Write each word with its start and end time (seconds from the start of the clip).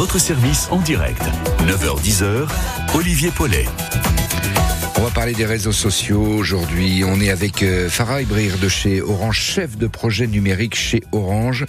votre 0.00 0.18
service 0.18 0.66
en 0.70 0.78
direct. 0.78 1.20
9h-10h, 1.66 2.48
Olivier 2.94 3.30
Paulet. 3.30 3.66
On 4.96 5.02
va 5.02 5.10
parler 5.10 5.34
des 5.34 5.44
réseaux 5.44 5.72
sociaux 5.72 6.22
aujourd'hui. 6.22 7.04
On 7.04 7.20
est 7.20 7.28
avec 7.28 7.62
euh, 7.62 7.90
Farah 7.90 8.22
Ibrir 8.22 8.56
de 8.56 8.66
chez 8.66 9.02
Orange, 9.02 9.38
chef 9.38 9.76
de 9.76 9.86
projet 9.86 10.26
numérique 10.26 10.74
chez 10.74 11.02
Orange. 11.12 11.66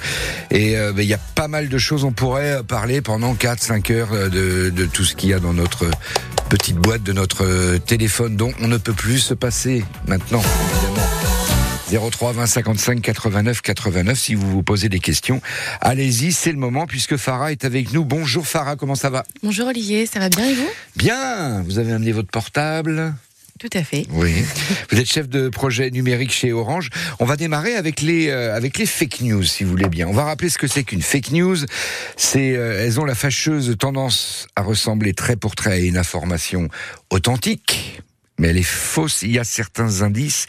Et 0.50 0.78
euh, 0.78 0.94
ben, 0.94 1.02
il 1.02 1.10
y 1.10 1.14
a 1.14 1.20
pas 1.36 1.50
mal 1.50 1.68
de 1.68 1.78
choses. 1.78 2.06
On 2.06 2.14
pourrait 2.14 2.64
parler 2.64 3.02
pendant 3.02 3.34
4-5 3.34 3.92
heures 3.92 4.14
euh, 4.14 4.30
de, 4.70 4.86
tout 4.86 5.04
ce 5.04 5.14
qu'il 5.14 5.32
y 5.32 5.34
a 5.34 5.40
dans 5.40 5.54
notre 5.54 5.92
petite 6.48 6.78
boîte 6.78 7.04
de 7.04 7.12
notre 7.12 7.80
téléphone 7.80 8.38
dont 8.38 8.54
on 8.62 8.70
ne 8.70 8.78
peut 8.78 8.94
plus 8.94 9.20
se 9.20 9.34
passer 9.34 9.84
maintenant. 10.08 10.42
03 12.00 12.34
20 12.34 12.46
55 12.46 13.02
89 13.02 13.62
89 13.62 14.18
si 14.18 14.36
vous 14.36 14.50
vous 14.50 14.64
posez 14.64 14.90
des 14.90 15.00
questions. 15.00 15.42
Allez-y, 15.82 16.32
c'est 16.32 16.52
le 16.52 16.58
moment 16.58 16.86
puisque 16.88 17.18
Farah 17.18 17.52
est 17.52 17.66
avec 17.66 17.92
nous. 17.94 18.06
Bonjour 18.06 18.48
Farah, 18.48 18.76
comment 18.76 18.96
ça 18.96 19.10
va 19.10 19.24
Bonjour 19.44 19.68
Olivier, 19.68 20.06
ça 20.06 20.20
va 20.20 20.30
bien 20.30 20.46
et 20.46 20.54
vous 20.54 20.70
Bien, 20.96 21.62
vous 21.64 21.80
avez 21.80 21.92
amené 21.92 22.12
votre 22.12 22.30
portable 22.30 23.14
tout 23.62 23.70
à 23.78 23.84
fait. 23.84 24.08
Oui. 24.10 24.44
Vous 24.90 24.98
êtes 24.98 25.06
chef 25.06 25.30
de 25.30 25.48
projet 25.48 25.92
numérique 25.92 26.32
chez 26.32 26.52
Orange. 26.52 26.90
On 27.20 27.26
va 27.26 27.36
démarrer 27.36 27.76
avec 27.76 28.02
les 28.02 28.30
euh, 28.30 28.56
avec 28.56 28.80
les 28.80 28.88
fake 28.88 29.22
news, 29.22 29.44
si 29.44 29.64
vous 29.64 29.70
voulez 29.70 29.88
bien. 29.88 30.08
On 30.08 30.14
va 30.14 30.24
rappeler 30.24 30.50
ce 30.50 30.58
que 30.58 30.66
c'est 30.66 30.84
qu'une 30.84 31.04
fake 31.04 31.30
news. 31.30 31.58
C'est 32.18 32.56
euh, 32.56 32.84
elles 32.84 33.00
ont 33.00 33.06
la 33.06 33.14
fâcheuse 33.14 33.76
tendance 33.78 34.48
à 34.56 34.64
ressembler 34.64 35.14
trait 35.14 35.36
pour 35.36 35.54
trait 35.54 35.74
à 35.74 35.78
une 35.78 35.98
information 35.98 36.70
authentique, 37.12 38.02
mais 38.42 38.50
elle 38.50 38.58
est 38.58 38.64
fausse. 38.64 39.22
Il 39.22 39.32
y 39.32 39.40
a 39.40 39.44
certains 39.44 40.02
indices 40.02 40.48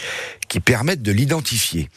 qui 0.49 0.61
permettent 0.61 1.03
de 1.03 1.13
l'identifier. 1.13 1.91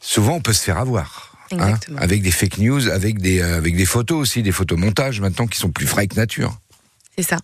Souvent, 0.00 0.34
on 0.34 0.40
peut 0.40 0.52
se 0.52 0.62
faire 0.62 0.76
avoir. 0.76 1.28
Hein, 1.52 1.78
avec 1.96 2.22
des 2.22 2.30
fake 2.30 2.58
news, 2.58 2.88
avec 2.88 3.18
des, 3.18 3.40
euh, 3.40 3.56
avec 3.56 3.76
des 3.76 3.84
photos 3.84 4.20
aussi, 4.20 4.42
des 4.42 4.52
photomontages 4.52 5.20
maintenant 5.20 5.48
qui 5.48 5.58
sont 5.58 5.70
plus 5.70 5.86
frais 5.86 6.06
que 6.06 6.14
nature. 6.14 6.60
C'est 7.20 7.28
ça. 7.28 7.36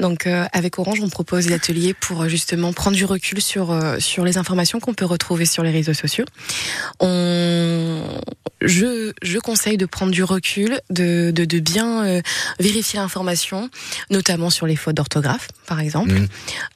Donc 0.00 0.26
euh, 0.26 0.44
avec 0.52 0.76
Orange, 0.80 0.98
on 1.00 1.08
propose 1.08 1.46
des 1.46 1.52
ateliers 1.52 1.94
pour 1.94 2.22
euh, 2.22 2.28
justement 2.28 2.72
prendre 2.72 2.96
du 2.96 3.04
recul 3.04 3.40
sur 3.40 3.72
sur 4.00 4.24
les 4.24 4.38
informations 4.38 4.80
qu'on 4.80 4.94
peut 4.94 5.04
retrouver 5.04 5.46
sur 5.46 5.62
les 5.62 5.70
réseaux 5.70 5.94
sociaux. 5.94 6.24
On 6.98 8.02
je, 8.60 9.12
je 9.22 9.38
conseille 9.38 9.76
de 9.76 9.86
prendre 9.86 10.10
du 10.10 10.24
recul, 10.24 10.80
de, 10.90 11.30
de, 11.30 11.44
de 11.44 11.58
bien 11.60 12.22
vérifier 12.58 12.98
l'information, 12.98 13.68
notamment 14.10 14.48
sur 14.48 14.66
les 14.66 14.74
fautes 14.74 14.94
d'orthographe, 14.94 15.48
par 15.66 15.80
exemple. 15.80 16.14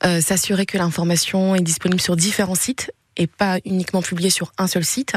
Mmh. 0.04 0.20
S'assurer 0.20 0.66
que 0.66 0.76
l'information 0.76 1.54
est 1.54 1.62
disponible 1.62 2.00
sur 2.00 2.14
différents 2.14 2.54
sites 2.54 2.92
et 3.18 3.26
pas 3.26 3.58
uniquement 3.64 4.00
publié 4.00 4.30
sur 4.30 4.52
un 4.56 4.66
seul 4.66 4.84
site. 4.84 5.14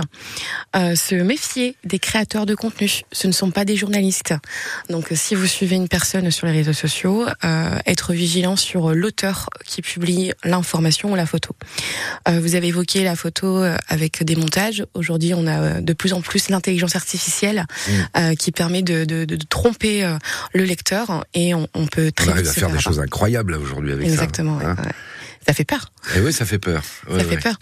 Euh, 0.76 0.96
se 0.96 1.16
méfier 1.16 1.76
des 1.86 2.00
créateurs 2.00 2.46
de 2.46 2.56
contenu. 2.56 2.90
Ce 3.12 3.28
ne 3.28 3.32
sont 3.32 3.52
pas 3.52 3.64
des 3.64 3.76
journalistes. 3.76 4.34
Donc, 4.90 5.12
euh, 5.12 5.16
si 5.16 5.36
vous 5.36 5.46
suivez 5.46 5.76
une 5.76 5.88
personne 5.88 6.30
sur 6.32 6.48
les 6.48 6.54
réseaux 6.54 6.74
sociaux, 6.74 7.26
euh, 7.46 7.80
être 7.86 8.14
vigilant 8.14 8.56
sur 8.56 8.94
l'auteur 8.94 9.50
qui 9.66 9.82
publie 9.82 10.32
l'information 10.44 11.12
ou 11.12 11.16
la 11.16 11.26
photo. 11.26 11.56
Euh, 12.28 12.40
vous 12.40 12.56
avez 12.56 12.68
évoqué 12.68 13.04
la 13.04 13.16
photo 13.16 13.64
avec 13.88 14.24
des 14.24 14.36
montages. 14.36 14.84
Aujourd'hui, 14.94 15.34
on 15.34 15.46
a 15.46 15.82
de 15.82 15.94
plus 15.94 16.14
en 16.14 16.22
plus 16.22 16.50
l'intelligence 16.50 16.96
artificielle 16.96 17.66
mmh. 17.88 18.36
qui 18.36 18.52
permet 18.52 18.82
de, 18.82 19.06
de, 19.06 19.26
de, 19.26 19.38
tromper 19.50 20.10
le 20.54 20.64
lecteur 20.64 21.26
et 21.34 21.54
on, 21.54 21.68
on 21.76 21.86
peut 21.86 22.12
très 22.12 22.30
on 22.30 22.32
arrive 22.32 22.48
à 22.48 22.54
faire 22.54 22.70
des 22.72 22.80
choses 22.80 23.00
incroyables 23.00 23.54
aujourd'hui 23.54 23.92
avec 23.92 24.08
Exactement, 24.08 24.60
ça. 24.60 24.72
Exactement. 24.72 24.90
Hein 24.90 25.21
ça 25.46 25.54
fait 25.54 25.66
peur. 25.66 25.92
Et 26.14 26.18
eh 26.18 26.20
oui, 26.22 26.34
ça 26.34 26.46
fait 26.46 26.60
peur. 26.60 26.84
ça 27.10 27.24
fait 27.24 27.38
peur. 27.38 27.56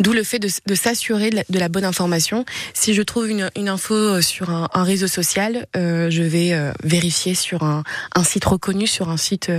D'où 0.00 0.12
le 0.12 0.22
fait 0.22 0.38
de, 0.38 0.48
de 0.66 0.74
s'assurer 0.74 1.30
de, 1.30 1.42
de, 1.48 1.58
la 1.58 1.68
bonne 1.68 1.84
information. 1.84 2.44
Si 2.74 2.94
je 2.94 3.02
trouve 3.02 3.28
une, 3.28 3.50
une 3.56 3.68
info 3.68 3.94
euh, 3.94 4.22
sur 4.22 4.50
un, 4.50 4.68
un 4.74 4.82
réseau 4.82 5.06
social, 5.06 5.66
euh, 5.76 6.10
je 6.10 6.22
vais 6.22 6.52
euh, 6.52 6.72
vérifier 6.82 7.34
sur 7.34 7.62
un, 7.62 7.84
un, 8.14 8.24
site 8.24 8.44
reconnu, 8.44 8.86
sur 8.86 9.08
un 9.08 9.16
site 9.16 9.50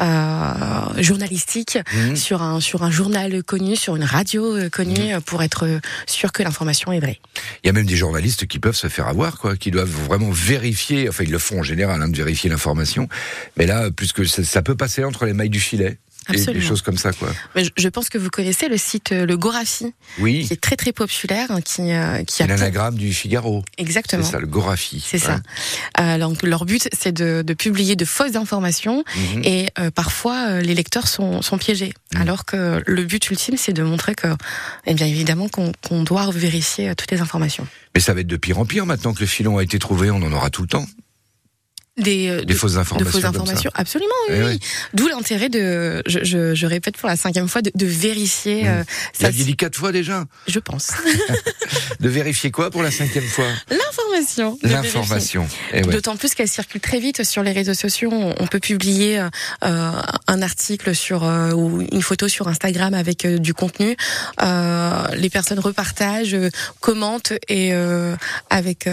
euh, 0.00 1.02
journalistique, 1.02 1.78
mmh. 1.94 2.16
sur 2.16 2.42
un 2.42 2.60
sur 2.60 2.84
un 2.84 2.90
journal 2.90 3.42
connu, 3.42 3.76
sur 3.76 3.96
une 3.96 4.04
radio 4.04 4.56
connue, 4.70 5.16
mmh. 5.16 5.20
pour 5.22 5.42
être 5.42 5.68
sûr 6.06 6.32
que 6.32 6.42
l'information 6.42 6.92
est 6.92 7.00
vraie. 7.00 7.20
Il 7.64 7.66
y 7.66 7.70
a 7.70 7.72
même 7.72 7.86
des 7.86 7.96
journalistes 7.96 8.46
qui 8.46 8.58
peuvent 8.58 8.76
se 8.76 8.88
faire 8.88 9.08
avoir, 9.08 9.38
quoi, 9.38 9.56
qui 9.56 9.70
doivent 9.70 9.88
vraiment 9.88 10.30
vérifier. 10.30 11.08
Enfin, 11.08 11.24
ils 11.24 11.32
le 11.32 11.38
font 11.38 11.60
en 11.60 11.64
général, 11.64 12.00
hein, 12.02 12.08
de 12.08 12.16
vérifier 12.16 12.50
l'information. 12.50 13.08
Mais 13.56 13.66
là, 13.66 13.90
puisque 13.90 14.26
ça, 14.26 14.44
ça 14.44 14.62
peut 14.62 14.76
passer 14.76 15.04
entre 15.04 15.26
les 15.26 15.32
mailles 15.32 15.50
du 15.50 15.60
filet. 15.60 15.98
Absolument. 16.28 16.60
des 16.60 16.66
choses 16.66 16.82
comme 16.82 16.98
ça, 16.98 17.12
quoi. 17.12 17.28
je 17.54 17.88
pense 17.88 18.08
que 18.08 18.18
vous 18.18 18.30
connaissez 18.30 18.68
le 18.68 18.76
site 18.76 19.12
euh, 19.12 19.26
Le 19.26 19.36
Gorafi, 19.36 19.92
oui. 20.18 20.44
qui 20.46 20.52
est 20.52 20.60
très 20.60 20.76
très 20.76 20.92
populaire, 20.92 21.50
hein, 21.50 21.60
qui 21.60 21.92
euh, 21.92 22.24
qui 22.24 22.42
a 22.42 22.46
l'anagramme 22.46 22.96
du 22.96 23.12
Figaro. 23.12 23.64
Exactement. 23.78 24.24
C'est 24.24 24.32
ça, 24.32 24.40
le 24.40 24.46
Gorafi. 24.46 25.04
C'est 25.06 25.18
ça. 25.18 25.40
Euh, 26.00 26.18
donc 26.18 26.42
leur 26.42 26.64
but, 26.64 26.88
c'est 26.92 27.12
de, 27.12 27.42
de, 27.42 27.54
publier 27.54 27.96
de 27.96 28.04
fausses 28.04 28.36
informations 28.36 29.04
mhm. 29.16 29.42
et 29.44 29.68
parfois 29.94 30.60
les 30.60 30.74
lecteurs 30.74 31.08
sont, 31.08 31.42
sont 31.42 31.58
piégés, 31.58 31.92
mhm. 32.14 32.22
alors 32.22 32.44
que 32.44 32.82
le 32.84 33.04
but 33.04 33.30
ultime, 33.30 33.56
c'est 33.56 33.72
de 33.72 33.82
montrer 33.82 34.14
que, 34.14 34.28
eh 34.86 34.94
bien 34.94 35.06
évidemment, 35.06 35.48
qu'on 35.48 35.72
qu 35.72 36.04
doit 36.04 36.30
vérifier 36.30 36.94
toutes 36.94 37.10
les 37.10 37.20
informations. 37.20 37.66
Mais 37.94 38.00
ça 38.00 38.14
va 38.14 38.20
être 38.20 38.26
de 38.26 38.36
pire 38.36 38.58
en 38.58 38.66
pire 38.66 38.84
maintenant 38.86 39.14
que 39.14 39.20
le 39.20 39.26
filon 39.26 39.58
a 39.58 39.62
été 39.62 39.78
trouvé, 39.78 40.10
on 40.10 40.16
en 40.16 40.32
aura 40.32 40.50
tout 40.50 40.62
le 40.62 40.68
temps. 40.68 40.86
Des, 41.98 42.28
euh, 42.28 42.44
des, 42.44 42.54
fausses 42.54 42.76
informations. 42.76 43.06
De 43.06 43.10
fausses 43.10 43.24
informations, 43.24 43.70
absolument, 43.74 44.12
oui. 44.28 44.34
Eh 44.38 44.42
oui. 44.44 44.60
D'où 44.92 45.08
l'intérêt 45.08 45.48
de, 45.48 46.02
je, 46.06 46.22
je, 46.24 46.54
je, 46.54 46.66
répète 46.66 46.96
pour 46.96 47.08
la 47.08 47.16
cinquième 47.16 47.48
fois, 47.48 47.62
de, 47.62 47.70
de 47.74 47.86
vérifier. 47.86 48.64
Mmh. 48.64 48.66
Euh, 48.66 48.84
ça 49.12 49.30
dit 49.30 49.56
quatre 49.56 49.76
fois 49.76 49.92
déjà. 49.92 50.24
Je 50.46 50.58
pense. 50.58 50.92
de 52.00 52.08
vérifier 52.08 52.50
quoi 52.50 52.70
pour 52.70 52.82
la 52.82 52.90
cinquième 52.90 53.24
fois? 53.24 53.46
L'information. 53.70 54.58
L'information. 54.62 55.48
Eh 55.72 55.84
ouais. 55.84 55.92
D'autant 55.92 56.16
plus 56.16 56.34
qu'elle 56.34 56.48
circule 56.48 56.80
très 56.80 57.00
vite 57.00 57.24
sur 57.24 57.42
les 57.42 57.52
réseaux 57.52 57.74
sociaux. 57.74 58.10
On 58.12 58.46
peut 58.46 58.60
publier 58.60 59.18
euh, 59.64 59.92
un 60.26 60.42
article 60.42 60.94
sur 60.94 61.24
euh, 61.24 61.52
ou 61.52 61.80
une 61.92 62.02
photo 62.02 62.28
sur 62.28 62.48
Instagram 62.48 62.94
avec 62.94 63.24
euh, 63.24 63.38
du 63.38 63.54
contenu. 63.54 63.96
Euh, 64.42 65.08
les 65.14 65.30
personnes 65.30 65.58
repartagent, 65.58 66.36
commentent 66.80 67.32
et 67.48 67.72
avec 68.50 68.86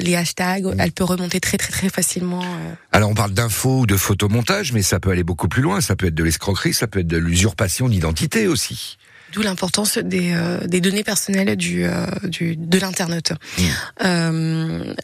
les 0.00 0.16
hashtags, 0.16 0.64
mmh. 0.64 0.80
elle 0.80 0.92
peut 0.92 1.04
remonter 1.04 1.40
très 1.40 1.58
très 1.58 1.70
très 1.70 1.88
facilement 1.88 2.42
euh. 2.42 2.45
Alors 2.92 3.10
on 3.10 3.14
parle 3.14 3.32
d'infos 3.32 3.80
ou 3.80 3.86
de 3.86 3.96
photomontage, 3.96 4.72
mais 4.72 4.82
ça 4.82 5.00
peut 5.00 5.10
aller 5.10 5.24
beaucoup 5.24 5.48
plus 5.48 5.62
loin. 5.62 5.80
Ça 5.80 5.96
peut 5.96 6.06
être 6.06 6.14
de 6.14 6.24
l'escroquerie, 6.24 6.74
ça 6.74 6.86
peut 6.86 7.00
être 7.00 7.06
de 7.06 7.16
l'usurpation 7.16 7.88
d'identité 7.88 8.46
aussi. 8.46 8.98
D'où 9.32 9.42
l'importance 9.42 9.98
des, 9.98 10.32
euh, 10.34 10.66
des, 10.66 10.80
données 10.80 11.04
personnelles 11.04 11.56
du, 11.56 11.84
euh, 11.84 12.06
du 12.24 12.56
de 12.56 12.78
l'internaute. 12.78 13.32
Mmh. 13.32 13.62
Euh, 14.04 14.94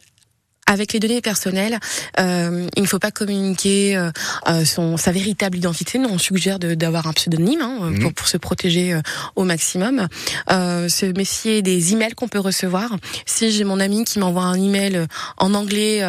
avec 0.67 0.93
les 0.93 1.01
données 1.01 1.21
personnelles, 1.21 1.79
euh, 2.21 2.67
il 2.77 2.83
ne 2.83 2.89
faut 2.89 2.99
pas 2.99 3.11
communiquer 3.11 3.97
euh, 3.97 4.11
euh 4.49 4.65
son, 4.65 4.97
sa 4.97 5.13
véritable 5.13 5.59
identité. 5.59 5.99
Nous, 5.99 6.09
on 6.09 6.19
suggère 6.19 6.59
d'avoir 6.59 7.07
un 7.07 7.13
pseudonyme 7.13 7.61
hein, 7.61 7.91
mmh. 7.91 7.99
pour, 8.01 8.15
pour, 8.15 8.29
se 8.29 8.37
protéger 8.37 8.95
euh, 8.95 9.01
au 9.37 9.45
maximum. 9.45 10.07
Euh, 10.51 10.89
se 10.89 11.07
méfier 11.07 11.63
des 11.63 11.93
emails 11.93 12.15
qu'on 12.15 12.29
peut 12.29 12.39
recevoir. 12.39 12.97
Si 13.27 13.51
j'ai 13.51 13.65
mon 13.65 13.81
ami 13.81 14.05
qui 14.05 14.19
m'envoie 14.19 14.45
un 14.45 14.61
email 14.61 14.97
euh, 14.97 15.07
en 15.37 15.55
anglais, 15.55 16.01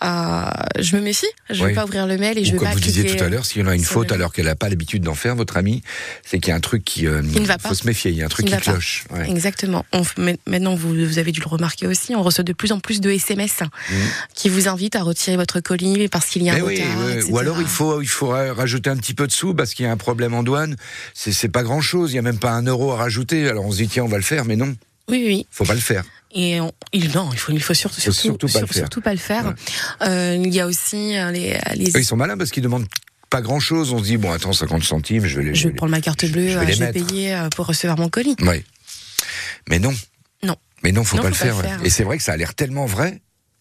je 0.00 0.96
me 0.96 1.00
méfie. 1.00 1.26
Je 1.48 1.62
ne 1.62 1.68
vais 1.68 1.74
pas 1.74 1.84
ouvrir 1.84 2.06
le 2.06 2.18
mail 2.18 2.38
et 2.38 2.44
je 2.44 2.52
vais 2.52 2.58
comme 2.58 2.66
pas. 2.66 2.74
Comme 2.74 2.80
vous 2.80 2.86
disiez 2.86 3.16
tout 3.16 3.24
à 3.24 3.28
l'heure, 3.28 3.46
s'il 3.46 3.62
y 3.62 3.64
en 3.64 3.68
a 3.68 3.74
une 3.74 3.84
faute 3.84 4.12
alors 4.12 4.32
qu'elle 4.32 4.46
n'a 4.46 4.56
pas 4.56 4.68
l'habitude 4.68 5.02
d'en 5.02 5.14
faire, 5.14 5.36
votre 5.36 5.56
ami, 5.56 5.82
c'est 6.24 6.38
qu'il 6.40 6.50
y 6.50 6.52
a 6.52 6.56
un 6.56 6.60
truc 6.60 6.84
qui, 6.84 7.02
il 7.02 7.10
ne 7.10 7.46
va 7.46 7.58
pas. 7.58 7.68
faut 7.68 7.74
se 7.74 7.86
méfier. 7.86 8.10
Il 8.10 8.16
y 8.16 8.22
a 8.22 8.26
un 8.26 8.28
truc 8.28 8.46
qui, 8.46 8.54
qui 8.54 8.60
cloche. 8.60 9.04
Ouais. 9.10 9.30
Exactement. 9.30 9.84
On, 9.92 10.02
maintenant, 10.46 10.74
vous, 10.74 10.94
vous, 10.94 11.18
avez 11.18 11.32
dû 11.32 11.40
le 11.40 11.48
remarquer 11.48 11.86
aussi, 11.86 12.14
on 12.14 12.22
reçoit 12.22 12.44
de 12.44 12.52
plus 12.52 12.72
en 12.72 12.80
plus 12.80 13.00
de 13.00 13.10
SMS. 13.10 13.60
Mmh 13.60 13.94
qui 14.34 14.48
vous 14.48 14.68
invite 14.68 14.96
à 14.96 15.02
retirer 15.02 15.36
votre 15.36 15.60
colis 15.60 16.08
parce 16.08 16.26
qu'il 16.26 16.42
y 16.42 16.50
a 16.50 16.54
un 16.54 16.58
eh 16.58 16.62
retard, 16.62 16.86
oui, 17.06 17.22
Ou 17.30 17.38
alors 17.38 17.60
il 17.60 17.66
faut 17.66 18.00
il 18.02 18.08
faut 18.08 18.28
rajouter 18.28 18.90
un 18.90 18.96
petit 18.96 19.14
peu 19.14 19.26
de 19.26 19.32
sous 19.32 19.54
parce 19.54 19.74
qu'il 19.74 19.84
y 19.84 19.88
a 19.88 19.92
un 19.92 19.96
problème 19.96 20.34
en 20.34 20.42
douane. 20.42 20.76
C'est 21.14 21.32
c'est 21.32 21.48
pas 21.48 21.62
grand 21.62 21.80
chose. 21.80 22.12
Il 22.12 22.16
y 22.16 22.18
a 22.18 22.22
même 22.22 22.38
pas 22.38 22.52
un 22.52 22.62
euro 22.62 22.92
à 22.92 22.96
rajouter. 22.96 23.48
Alors 23.48 23.66
on 23.66 23.72
se 23.72 23.78
dit 23.78 23.88
tiens 23.88 24.04
on 24.04 24.08
va 24.08 24.18
le 24.18 24.22
faire, 24.22 24.44
mais 24.44 24.56
non. 24.56 24.74
Oui 25.08 25.24
oui. 25.26 25.46
Faut 25.50 25.64
pas 25.64 25.74
le 25.74 25.80
faire. 25.80 26.04
Et 26.32 26.60
on, 26.60 26.72
il, 26.92 27.10
non, 27.12 27.30
il 27.32 27.38
faut, 27.38 27.52
il 27.52 27.62
faut 27.62 27.74
surtout, 27.74 28.00
faut 28.00 28.12
surtout, 28.12 28.46
pas, 28.46 28.60
le 28.60 28.66
faire. 28.66 28.76
surtout 28.76 29.00
pas 29.00 29.12
le 29.12 29.18
faire. 29.18 29.46
Ouais. 29.46 30.08
Euh, 30.08 30.42
il 30.44 30.54
y 30.54 30.60
a 30.60 30.66
aussi 30.66 31.16
euh, 31.16 31.32
les, 31.32 31.58
les... 31.74 31.90
Ils 31.90 32.04
sont 32.04 32.16
malins 32.16 32.38
parce 32.38 32.50
qu'ils 32.50 32.62
demandent 32.62 32.86
pas 33.30 33.42
grand 33.42 33.58
chose. 33.58 33.92
On 33.92 33.98
se 33.98 34.04
dit, 34.04 34.16
bon, 34.16 34.30
attends, 34.30 34.52
50 34.52 34.84
centimes, 34.84 35.26
je 35.26 35.36
vais 35.40 35.44
les. 35.46 35.54
Je 35.54 35.68
vais 35.68 35.74
prendre 35.74 35.90
ma 35.90 36.00
carte 36.00 36.24
bleue, 36.26 36.48
je 36.48 36.58
vais, 36.58 36.72
je 36.72 36.78
vais 36.78 36.92
payer 36.92 37.34
euh, 37.34 37.48
pour 37.48 37.66
recevoir 37.66 37.98
mon 37.98 38.08
colis. 38.08 38.36
Oui. 38.42 38.64
Mais 39.68 39.80
non. 39.80 39.92
Non. 40.44 40.56
Mais 40.82 40.92
non, 40.92 41.02
faut 41.02 41.16
non, 41.16 41.22
pas, 41.22 41.32
faut 41.32 41.44
le, 41.44 41.50
pas 41.50 41.56
faire, 41.56 41.62
le 41.62 41.68
faire. 41.68 41.84
Et 41.84 41.90
c'est 41.90 42.04
vrai 42.04 42.16
que 42.16 42.22
ça 42.22 42.32
a 42.32 42.36
l'air 42.36 42.54
tellement 42.54 42.86
vrai. 42.86 43.20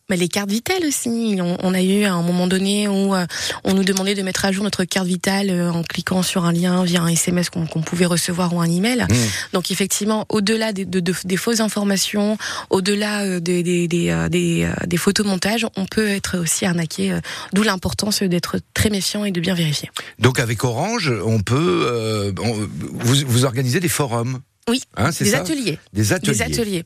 Mais 0.10 0.18
les 0.18 0.28
cartes 0.28 0.50
vitales 0.50 0.86
aussi. 0.86 1.38
On, 1.40 1.58
on, 1.62 1.74
a 1.74 1.82
eu 1.82 2.04
à 2.06 2.14
un 2.14 2.22
moment 2.22 2.48
donné 2.48 2.88
où 2.88 3.14
euh, 3.14 3.26
on 3.64 3.74
nous 3.74 3.84
demandait 3.84 4.16
de 4.16 4.22
mettre 4.22 4.46
à 4.46 4.52
jour 4.52 4.64
notre 4.64 4.84
carte 4.84 5.08
vitale 5.08 5.50
euh, 5.50 5.72
en 5.72 5.84
cliquant 5.84 6.24
sur 6.24 6.46
un 6.46 6.52
lien 6.52 6.84
via 6.84 7.02
un 7.02 7.08
SMS 7.08 7.50
qu'on 7.50 7.66
qu 7.66 7.80
pouvait 7.80 8.06
recevoir 8.06 8.54
ou 8.54 8.62
un 8.62 8.70
email. 8.70 9.06
Mmh. 9.10 9.16
Donc 9.54 9.72
effectivement, 9.72 10.26
au-delà 10.30 10.74
des, 10.74 10.86
de, 10.86 11.00
de, 11.00 11.14
des, 11.24 11.38
fausses 11.38 11.60
informations, 11.60 12.38
au-delà 12.70 13.24
euh, 13.24 13.40
des, 13.40 13.64
des, 13.64 13.88
des, 13.88 14.70
des, 14.88 14.98
photomontages, 14.98 15.66
on 15.76 15.86
peut 15.86 16.08
être 16.08 16.38
aussi 16.40 16.66
arnaqué. 16.66 17.18
D'où 17.54 17.64
l'importance 17.64 18.24
d'être 18.24 18.58
très 18.74 18.90
méfiant 18.90 19.26
et 19.26 19.32
de 19.32 19.40
bien 19.40 19.54
vérifier. 19.54 19.90
Donc 20.20 20.40
avec 20.40 20.64
Orange, 20.64 21.14
on 21.26 21.42
peut, 21.42 22.34
on, 22.42 22.54
vous, 22.54 23.16
vous 23.28 23.46
organisez 23.46 23.80
des 23.80 23.90
forums 23.90 24.40
oui, 24.68 24.84
hein, 24.98 25.10
des, 25.20 25.34
ateliers. 25.34 25.80
des, 25.94 26.14
ateliers. 26.14 26.32
des 26.32 26.42
ateliers. 26.42 26.84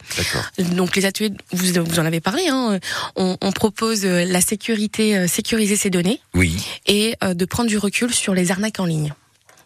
Donc 0.75 0.95
les 0.95 1.05
ateliers, 1.05 1.31
vous, 1.51 1.83
vous 1.83 1.99
en 1.99 2.05
avez 2.05 2.21
parlé, 2.21 2.47
hein. 2.47 2.79
on, 3.15 3.51
propose 3.51 4.05
euh, 4.05 4.25
la 4.25 4.41
sécurité, 4.41 5.17
euh, 5.17 5.27
sécuriser 5.27 5.75
ses 5.75 5.89
données 5.89 6.21
oui. 6.33 6.65
et 6.87 7.15
euh, 7.23 7.33
de 7.33 7.45
prendre 7.45 7.69
du 7.69 7.77
recul 7.77 8.13
sur 8.13 8.33
les 8.33 8.51
arnaques 8.51 8.79
en 8.79 8.85
ligne. 8.85 9.13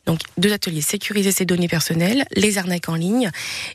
Donc 0.08 0.22
deux 0.38 0.54
ateliers, 0.54 0.82
sécuriser 0.82 1.32
ses 1.32 1.46
données 1.46 1.68
personnelles, 1.68 2.26
les 2.34 2.58
arnaques 2.58 2.88
en 2.88 2.96
ligne, 2.96 3.30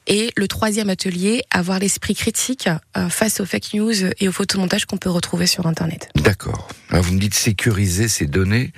et 0.07 0.31
le 0.35 0.49
troisième 0.49 0.89
atelier, 0.89 1.43
avoir 1.51 1.79
l'esprit 1.79 2.15
critique 2.15 2.71
face 3.11 3.39
aux 3.41 3.45
fake 3.45 3.75
news 3.75 3.93
et 4.19 4.29
aux 4.29 4.33
photomontages 4.33 4.87
qu'on 4.87 4.97
peut 4.97 5.11
retrouver 5.11 5.47
sur 5.47 5.67
Internet. 5.67 6.09
D'accord. 6.15 6.69
Ah, 6.89 7.03
vous 7.03 7.13
me 7.13 7.21
dites 7.21 7.35
sécuriser 7.35 8.09
ses 8.09 8.25
données, 8.25 8.73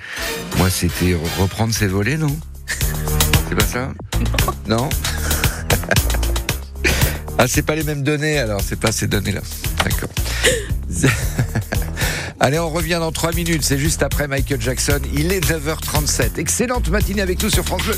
moi 0.57 0.69
c'était 0.69 1.15
reprendre 1.39 1.73
ses 1.73 1.87
volets, 1.87 2.17
non? 2.17 2.37
C'est 3.47 3.55
pas 3.55 3.65
ça? 3.65 3.93
Non, 4.67 4.77
non? 4.77 4.89
ah, 7.37 7.47
c'est 7.47 7.61
pas 7.61 7.75
les 7.75 7.83
mêmes 7.83 8.03
données, 8.03 8.37
alors 8.37 8.61
c'est 8.67 8.79
pas 8.79 8.91
ces 8.91 9.07
données-là. 9.07 9.41
D'accord. 9.83 10.09
Allez, 12.39 12.59
on 12.59 12.69
revient 12.69 12.97
dans 12.99 13.11
3 13.11 13.31
minutes, 13.33 13.63
c'est 13.63 13.79
juste 13.79 14.03
après 14.03 14.27
Michael 14.27 14.61
Jackson. 14.61 14.99
Il 15.13 15.31
est 15.31 15.39
9h37. 15.39 16.37
Excellente 16.37 16.89
matinée 16.89 17.21
avec 17.21 17.41
nous 17.41 17.49
sur 17.49 17.63
France 17.63 17.83
Bleu. 17.83 17.97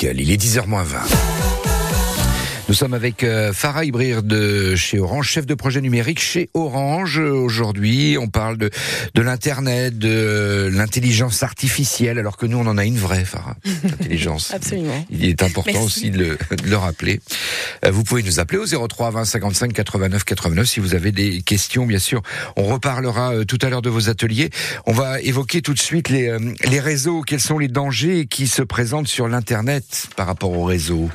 Il 0.00 0.30
est 0.30 0.42
10h20. 0.42 1.41
Nous 2.72 2.78
sommes 2.78 2.94
avec 2.94 3.22
euh, 3.22 3.52
Farah 3.52 3.84
Ibrir 3.84 4.22
de 4.22 4.76
chez 4.76 4.98
Orange, 4.98 5.28
chef 5.28 5.44
de 5.44 5.52
projet 5.52 5.82
numérique 5.82 6.18
chez 6.18 6.48
Orange. 6.54 7.18
Aujourd'hui, 7.18 8.16
on 8.18 8.28
parle 8.28 8.56
de, 8.56 8.70
de 9.12 9.20
l'Internet, 9.20 9.98
de 9.98 10.70
l'intelligence 10.72 11.42
artificielle, 11.42 12.18
alors 12.18 12.38
que 12.38 12.46
nous, 12.46 12.56
on 12.56 12.66
en 12.66 12.78
a 12.78 12.86
une 12.86 12.96
vraie, 12.96 13.26
Farah, 13.26 13.56
l'intelligence. 13.84 14.54
Absolument. 14.54 15.04
Il 15.10 15.26
est 15.26 15.42
important 15.42 15.70
Merci. 15.74 15.84
aussi 15.84 16.10
de 16.12 16.18
le, 16.18 16.38
de 16.56 16.66
le 16.66 16.76
rappeler. 16.78 17.20
Euh, 17.84 17.90
Vous 17.90 18.04
pouvez 18.04 18.22
nous 18.22 18.40
appeler 18.40 18.58
au 18.58 18.86
03 18.88 19.10
20 19.10 19.26
55 19.26 19.74
89 19.74 20.24
89 20.24 20.66
si 20.66 20.80
vous 20.80 20.94
avez 20.94 21.12
des 21.12 21.42
questions, 21.42 21.84
bien 21.84 21.98
sûr. 21.98 22.22
On 22.56 22.62
reparlera 22.62 23.34
euh, 23.34 23.44
tout 23.44 23.58
à 23.60 23.68
l'heure 23.68 23.82
de 23.82 23.90
vos 23.90 24.08
ateliers. 24.08 24.48
On 24.86 24.92
va 24.92 25.20
évoquer 25.20 25.60
tout 25.60 25.74
de 25.74 25.78
suite 25.78 26.08
les, 26.08 26.28
euh, 26.28 26.38
les 26.64 26.80
réseaux. 26.80 27.20
Quels 27.20 27.38
sont 27.38 27.58
les 27.58 27.68
dangers 27.68 28.24
qui 28.24 28.46
se 28.46 28.62
présentent 28.62 29.08
sur 29.08 29.28
l'Internet 29.28 30.06
par 30.16 30.26
rapport 30.26 30.52
aux 30.52 30.64
réseaux 30.64 31.10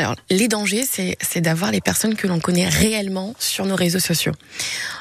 Alors, 0.00 0.16
les 0.30 0.48
dangers, 0.48 0.84
c'est 0.86 1.40
d'avoir 1.42 1.70
les 1.72 1.82
personnes 1.82 2.14
que 2.14 2.26
l'on 2.26 2.40
connaît 2.40 2.66
réellement 2.68 3.34
sur 3.38 3.66
nos 3.66 3.76
réseaux 3.76 3.98
sociaux. 3.98 4.32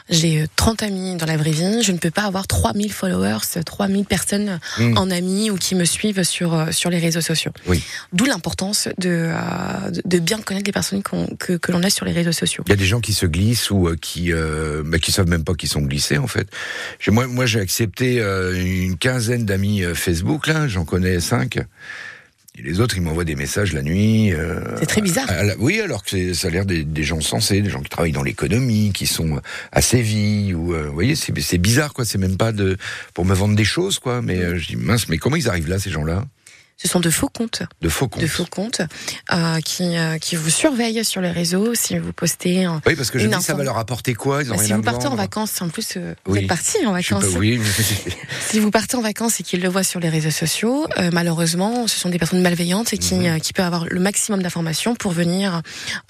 J'ai 0.09 0.41
euh, 0.41 0.45
30 0.57 0.83
amis 0.83 1.15
dans 1.15 1.25
la 1.25 1.37
vraie 1.37 1.51
vie, 1.51 1.81
je 1.83 1.93
ne 1.93 1.97
peux 1.97 2.11
pas 2.11 2.23
avoir 2.23 2.47
3000 2.47 2.91
followers, 2.91 3.61
3000 3.65 4.03
personnes 4.05 4.59
Mm. 4.77 4.97
en 4.97 5.09
amis 5.09 5.51
ou 5.51 5.55
qui 5.55 5.75
me 5.75 5.85
suivent 5.85 6.23
sur, 6.23 6.53
euh, 6.53 6.71
sur 6.71 6.89
les 6.89 6.97
réseaux 6.99 7.21
sociaux. 7.21 7.51
Oui. 7.67 7.81
D'où 8.11 8.25
l'importance 8.25 8.89
de, 8.97 9.31
euh, 9.31 9.91
de- 10.03 10.19
bien 10.19 10.39
connaître 10.41 10.65
les 10.65 10.71
personnes 10.73 11.01
que, 11.01 11.53
que 11.55 11.71
l'on 11.71 11.81
a 11.83 11.89
sur 11.89 12.05
les 12.05 12.11
réseaux 12.11 12.31
sociaux. 12.33 12.63
Il 12.67 12.71
y 12.71 12.73
a 12.73 12.75
des 12.75 12.85
gens 12.85 12.99
qui 12.99 13.13
se 13.13 13.25
glissent 13.25 13.71
ou 13.71 13.87
euh, 13.87 13.95
qui 14.01 14.33
euh, 14.33 14.83
bah, 14.85 14.99
qui 14.99 15.11
savent 15.13 15.29
même 15.29 15.45
pas 15.45 15.53
qu'ils 15.53 15.69
sont 15.69 15.81
glissés 15.81 16.17
en 16.17 16.27
fait. 16.27 16.47
Moi, 17.07 17.27
moi 17.27 17.45
j'ai 17.45 17.61
accepté 17.61 18.19
euh, 18.19 18.53
une 18.61 18.97
quinzaine 18.97 19.45
d'amis 19.45 19.83
euh, 19.83 19.93
Facebook 19.95 20.47
là, 20.47 20.67
j'en 20.67 20.83
connais 20.83 21.19
cinq. 21.21 21.59
Et 22.59 22.63
les 22.63 22.81
autres, 22.81 22.97
ils 22.97 23.01
m'envoient 23.01 23.23
des 23.23 23.35
messages 23.35 23.71
la 23.73 23.81
nuit. 23.81 24.33
euh, 24.33 24.59
C'est 24.79 24.85
très 24.85 25.01
bizarre. 25.01 25.29
à 25.29 25.43
oui, 25.59 25.79
alors 25.79 26.03
que 26.03 26.33
ça 26.33 26.49
a 26.49 26.51
l'air 26.51 26.65
des, 26.65 26.83
des 26.83 27.03
gens 27.03 27.21
sensés, 27.21 27.61
des 27.61 27.69
gens 27.69 27.81
qui 27.81 27.89
travaillent 27.89 28.11
dans 28.11 28.23
l'économie, 28.23 28.91
qui 28.93 29.07
sont 29.07 29.39
à 29.71 29.81
Séville 29.81 30.53
ou 30.53 30.73
euh, 30.73 30.87
vous 30.87 30.93
voyez, 30.93 31.15
c'est 31.15 31.37
c'est 31.39 31.57
bizarre 31.57 31.93
quoi. 31.93 32.03
C'est 32.03 32.17
même 32.17 32.35
pas 32.37 32.51
de 32.51 32.75
pour 33.13 33.23
me 33.25 33.33
vendre 33.33 33.55
des 33.55 33.63
choses 33.63 33.99
quoi. 33.99 34.21
Mais 34.21 34.39
euh, 34.39 34.57
je 34.57 34.67
dis 34.67 34.75
mince, 34.75 35.07
mais 35.07 35.17
comment 35.17 35.37
ils 35.37 35.47
arrivent 35.47 35.69
là 35.69 35.79
ces 35.79 35.89
gens-là? 35.91 36.25
Ce 36.81 36.87
sont 36.87 37.01
de 37.01 37.09
faux 37.09 37.27
comptes. 37.27 37.63
De 37.81 37.89
faux 37.89 38.07
comptes. 38.07 38.21
de 38.21 38.27
faux 38.27 38.45
comptes 38.49 38.81
euh, 39.33 39.59
qui, 39.59 39.97
euh, 39.97 40.17
qui 40.17 40.37
vous 40.37 40.49
surveillent 40.49 41.03
sur 41.03 41.19
les 41.19 41.29
réseaux 41.29 41.75
si 41.75 41.97
vous 41.97 42.13
postez. 42.13 42.63
un- 42.63 42.81
Oui, 42.85 42.95
parce 42.95 43.11
que 43.11 43.19
je 43.19 43.27
me 43.27 43.35
dis 43.35 43.43
ça 43.43 43.53
va 43.53 43.63
leur 43.65 43.77
apporter 43.77 44.13
quoi? 44.13 44.43
Ils 44.43 44.51
ont 44.53 44.55
Bah, 44.55 44.63
si 44.63 44.71
vous 44.71 44.81
partez 44.81 45.07
en 45.07 45.15
vacances, 45.15 45.61
en 45.61 45.67
plus, 45.67 45.85
euh, 45.97 46.15
vous 46.25 46.37
êtes 46.37 46.47
parti 46.47 46.77
en 46.85 46.93
vacances. 46.93 47.25
pas, 47.25 47.37
oui, 47.37 47.57
mais- 47.59 47.65
Si 48.49 48.59
vous 48.61 48.71
partez 48.71 48.95
en 48.95 49.01
vacances 49.01 49.41
et 49.41 49.43
qu'ils 49.43 49.61
le 49.61 49.67
voient 49.67 49.83
sur 49.83 49.99
les 49.99 50.07
réseaux 50.07 50.31
sociaux, 50.31 50.87
euh, 50.97 51.09
malheureusement, 51.11 51.85
ce 51.87 51.99
sont 51.99 52.07
des 52.09 52.17
personnes 52.17 52.41
malveillantes 52.41 52.93
et 52.93 52.97
qui, 52.97 53.15
Mhm. 53.15 53.25
euh, 53.25 53.39
qui 53.39 53.51
peuvent 53.51 53.65
avoir 53.65 53.85
le 53.89 53.99
maximum 53.99 54.41
d'informations 54.41 54.95
pour 54.95 55.11
venir 55.11 55.61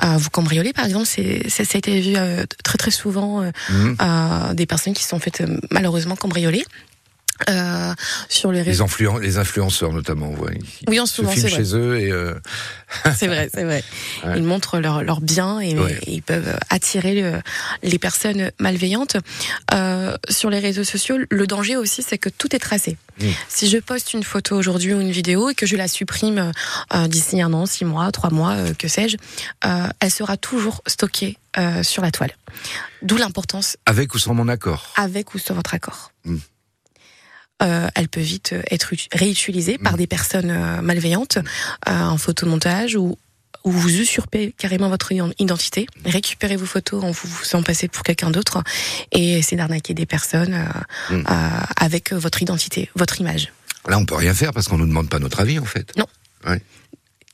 euh, 0.04 0.18
vous 0.18 0.30
cambrioler. 0.30 0.72
Par 0.74 0.86
exemple, 0.86 1.08
c'est, 1.08 1.50
ça 1.50 1.64
a 1.64 1.78
été 1.80 2.00
vu 2.00 2.14
euh, 2.16 2.44
très 2.64 2.78
très 2.78 2.92
souvent 2.92 3.42
euh, 3.42 3.52
Mhm. 3.72 4.54
des 4.56 4.68
personnes 4.68 4.94
qui 4.94 5.04
sont 5.04 5.20
faites 5.20 5.42
euh, 5.42 5.58
malheureusement 5.72 6.16
cambrioler. 6.16 6.64
Euh, 7.50 7.94
sur 8.28 8.52
les 8.52 8.60
Les, 8.64 8.72
réseaux. 8.72 8.86
influen- 8.86 9.20
les 9.22 9.38
influenceurs 9.38 9.94
notamment, 9.94 10.32
ouais. 10.32 10.58
Ils 10.82 10.90
Oui, 10.90 11.00
en 11.00 11.06
ce 11.06 11.22
moment, 11.22 11.34
c'est 11.34 11.42
vrai. 11.48 11.50
chez 11.52 11.76
eux 11.76 11.98
et 12.00 12.12
euh, 12.12 12.34
C'est 13.18 13.28
vrai, 13.28 13.50
c'est 13.54 13.64
vrai. 13.64 13.84
Ouais. 14.26 14.34
Ils 14.38 14.44
montrent 14.44 14.80
leurs 14.80 15.04
leurs 15.04 15.22
biens 15.22 15.60
et, 15.62 15.78
Ouais. 15.80 15.98
et 16.06 16.14
ils 16.16 16.22
peuvent 16.22 16.58
attirer 16.70 17.22
le- 17.22 17.42
les 17.84 17.98
personnes 18.00 18.52
malveillantes. 18.60 19.16
Euh, 19.74 20.16
sur 20.30 20.50
les 20.50 20.60
réseaux 20.60 20.84
sociaux, 20.84 21.18
le 21.30 21.48
danger 21.48 21.78
aussi, 21.78 22.04
c'est 22.04 22.18
que 22.18 22.30
tout 22.30 22.54
est 22.56 22.60
tracé. 22.60 22.98
Mm. 23.22 23.28
Si 23.48 23.70
je 23.70 23.78
poste 23.78 24.14
une 24.14 24.24
photo 24.24 24.56
aujourd'hui 24.58 24.94
ou 24.94 25.00
une 25.00 25.12
vidéo 25.12 25.50
et 25.50 25.56
que 25.56 25.66
je 25.66 25.76
la 25.78 25.88
supprime 25.88 26.52
euh, 26.94 27.08
d'ici 27.08 27.42
un 27.42 27.54
an, 27.54 27.66
six 27.66 27.86
mois, 27.86 28.12
trois 28.12 28.30
mois, 28.32 28.52
euh, 28.52 28.74
que 28.74 28.88
sais-je, 28.88 29.18
euh, 29.66 29.88
elle 30.02 30.12
sera 30.12 30.36
toujours 30.38 30.82
stockée 30.88 31.38
sur 31.84 32.02
la 32.04 32.12
toile. 32.12 32.32
D'où 33.02 33.18
l'importance 33.18 33.76
avec 33.86 34.14
ou 34.14 34.20
sans 34.20 34.34
mon 34.34 34.48
accord. 34.48 34.94
avec 34.96 35.34
ou 35.34 35.40
sans 35.40 35.54
votre 35.56 35.74
accord. 35.74 36.12
Mm. 36.24 36.38
Euh, 37.62 37.88
elle 37.96 38.08
peut 38.08 38.22
vite 38.22 38.56
être 38.72 38.94
ut- 38.94 39.08
réutilisée 39.12 39.78
Mm. 39.80 39.84
par 39.84 39.98
des 39.98 40.08
personnes 40.08 40.50
euh, 40.52 40.82
malveillantes 40.82 41.38
euh, 41.90 41.92
en 41.92 42.18
photomontage 42.18 42.96
ou 42.96 43.18
ou 43.66 43.72
vous 43.72 43.90
usurpez 44.00 44.54
carrément 44.58 44.88
votre 44.88 45.12
ident- 45.12 45.34
identité, 45.38 45.86
récupérez 46.06 46.56
vos 46.56 46.66
photos 46.66 47.04
en 47.04 47.12
vous 47.12 47.28
faisant 47.28 47.62
passer 47.62 47.90
pour 47.90 48.04
quelqu'un 48.04 48.32
d'autre 48.32 48.64
et 49.12 49.38
essayez 49.40 49.58
d'arnaquer 49.58 49.94
des 49.94 50.06
personnes 50.06 50.54
euh, 51.12 51.16
Mm. 51.18 51.24
avec 51.76 52.14
votre 52.14 52.42
identité, 52.42 52.90
votre 52.96 53.20
image. 53.20 53.52
Là, 53.88 53.98
on 54.00 54.06
peut 54.06 54.16
rien 54.16 54.34
faire 54.34 54.54
parce 54.54 54.70
qu'on 54.70 54.78
nous 54.78 54.88
demande 54.88 55.10
pas 55.10 55.20
notre 55.20 55.42
avis 55.42 55.60
en 55.60 55.66
fait. 55.66 55.92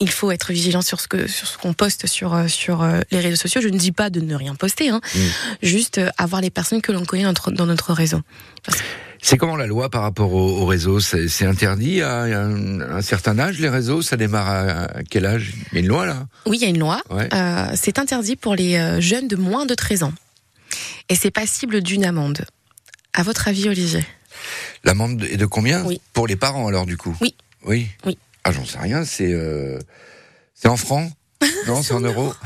Il 0.01 0.09
faut 0.09 0.29
être 0.31 0.51
vigilant 0.51 0.81
sur 0.81 0.99
ce 0.99 1.07
que 1.07 1.25
sur 1.27 1.47
ce 1.47 1.57
qu'on 1.57 1.73
poste 1.73 2.05
sur 2.07 2.33
euh, 2.33 2.47
sur 2.49 2.83
euh, 2.83 2.99
les 3.11 3.19
réseaux 3.19 3.37
sociaux. 3.37 3.61
Je 3.61 3.69
ne 3.69 3.77
dis 3.77 3.93
pas 3.93 4.09
de 4.09 4.19
ne 4.19 4.35
rien 4.35 4.53
poster, 4.53 4.89
hein. 4.89 4.99
Juste 5.63 5.99
euh, 5.99 6.09
avoir 6.17 6.41
les 6.41 6.49
personnes 6.49 6.81
que 6.81 6.91
l'on 6.91 7.05
connaît 7.05 7.23
dans 7.23 7.29
notre, 7.29 7.51
dans 7.51 7.65
notre 7.65 7.93
réseau. 7.93 8.19
C'est 9.21 9.37
comment 9.37 9.55
la 9.55 9.67
loi 9.67 9.89
par 9.89 10.01
rapport 10.01 10.33
au, 10.33 10.61
au 10.61 10.65
réseau? 10.65 10.99
C'est 10.99 11.45
interdit 11.45 12.01
à 12.01 12.23
un, 12.23 12.81
un 12.81 13.01
certain 13.01 13.39
âge 13.39 13.57
les 13.59 13.69
réseaux? 13.69 14.01
Ça 14.01 14.17
démarre 14.17 14.49
à, 14.49 14.87
quel 15.09 15.25
âge? 15.25 15.53
Il 15.71 15.75
y 15.75 15.77
a 15.77 15.79
une 15.81 15.87
loi 15.87 16.05
là 16.05 16.27
Oui, 16.45 16.57
il 16.57 16.63
y 16.63 16.65
a 16.65 16.69
une 16.69 16.79
loi. 16.79 17.01
Ouais. 17.09 17.29
Euh, 17.33 17.67
c'est 17.75 17.97
interdit 17.97 18.35
pour 18.35 18.53
les 18.53 19.01
jeunes 19.01 19.27
de 19.29 19.37
moins 19.37 19.65
de 19.65 19.73
13 19.73 20.03
ans. 20.03 20.13
Et 21.07 21.15
c'est 21.15 21.31
passible 21.31 21.81
d'une 21.81 22.03
amende. 22.03 22.45
À 23.13 23.23
votre 23.23 23.47
avis, 23.47 23.69
Olivier? 23.69 24.05
L'amende 24.83 25.23
est 25.23 25.37
de 25.37 25.45
combien? 25.45 25.83
Oui. 25.85 26.01
Pour 26.13 26.27
les 26.27 26.35
parents 26.35 26.67
alors 26.67 26.85
du 26.85 26.97
coup? 26.97 27.15
Oui. 27.21 27.33
Oui. 27.65 27.87
Oui. 28.05 28.17
Ah 28.45 28.51
j'en 28.51 28.63
sais 28.65 28.77
rien. 28.79 29.03
C'est 29.03 29.31
euh, 29.33 29.79
c'est 30.53 30.67
en 30.69 30.77
francs 30.77 31.11
Non, 31.67 31.83
c'est 31.83 31.93
en 31.93 31.99
euros. 31.99 32.33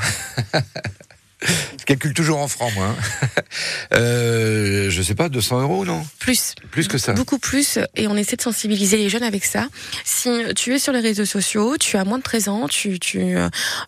Je 1.42 1.84
calcule 1.86 2.12
toujours 2.12 2.38
en 2.38 2.48
francs 2.48 2.70
moi. 2.74 2.88
hein. 2.88 3.40
euh, 3.94 4.90
je 4.90 5.00
sais 5.02 5.14
pas, 5.14 5.30
200 5.30 5.62
euros 5.62 5.86
non? 5.86 6.06
Plus, 6.18 6.54
Plus 6.70 6.86
que 6.86 6.98
ça. 6.98 7.14
beaucoup 7.14 7.38
plus. 7.38 7.78
Et 7.96 8.06
on 8.08 8.16
essaie 8.16 8.36
de 8.36 8.42
sensibiliser 8.42 8.98
les 8.98 9.08
jeunes 9.08 9.22
avec 9.22 9.46
ça. 9.46 9.68
Si 10.04 10.28
tu 10.54 10.74
es 10.74 10.78
sur 10.78 10.92
les 10.92 11.00
réseaux 11.00 11.24
sociaux, 11.24 11.78
tu 11.78 11.96
as 11.96 12.04
moins 12.04 12.18
de 12.18 12.22
13 12.22 12.48
ans, 12.48 12.68
tu, 12.68 12.98
tu, 13.00 13.36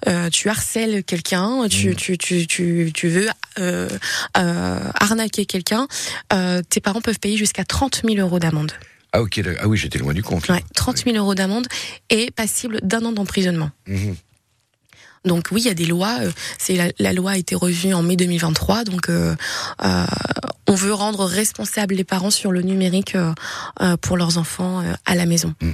euh, 0.09 0.31
tu 0.31 0.49
harcèles 0.49 1.05
quelqu'un, 1.05 1.69
tu, 1.69 1.91
Mm. 1.91 1.95
tu, 1.97 2.17
tu, 2.17 2.47
tu, 2.47 2.91
tu 2.95 3.09
veux 3.09 3.29
euh, 3.59 3.89
euh, 4.39 4.79
arnaquer 4.95 5.45
quelqu'un, 5.45 5.87
euh, 6.33 6.63
tes 6.67 6.81
parents 6.81 7.03
peuvent 7.03 7.21
payer 7.21 7.37
jusqu'à 7.37 7.65
30 7.67 8.01
000 8.09 8.17
euros 8.27 8.39
d'amende. 8.39 8.73
Ah 9.13 9.21
ok. 9.23 9.41
Ah 9.61 9.69
oui, 9.69 9.77
j'étais 9.77 9.99
loin 9.99 10.15
du 10.15 10.23
compte. 10.23 10.49
là. 10.49 10.55
Ouais, 10.55 10.65
30 10.75 11.05
000 11.05 11.17
euros 11.17 11.35
d'amende 11.35 11.67
et 12.11 12.31
passible 12.31 12.81
d'un 12.83 13.05
an 13.05 13.13
d'emprisonnement. 13.13 13.71
Mhm. 13.87 14.17
Donc 15.25 15.49
oui, 15.53 15.61
il 15.63 15.67
y 15.67 15.71
a 15.71 15.75
des 15.75 15.87
lois. 15.87 16.19
euh, 16.21 16.33
C'est 16.59 16.75
la, 16.75 16.91
la 16.99 17.13
loi 17.13 17.33
a 17.33 17.37
été 17.37 17.55
revue 17.55 17.95
en 17.95 18.03
mai 18.03 18.17
2023. 18.17 18.85
Donc 18.85 19.09
euh, 19.09 19.37
euh, 19.85 20.05
on 20.67 20.75
veut 20.75 20.93
rendre 20.95 21.25
responsables 21.27 21.95
les 21.95 22.05
parents 22.05 22.31
sur 22.31 22.51
le 22.51 22.63
numérique 22.63 23.15
euh, 23.15 23.97
pour 24.01 24.17
leurs 24.17 24.39
enfants 24.39 24.83
à 25.07 25.15
la 25.15 25.27
maison. 25.27 25.55
Mm. 25.61 25.71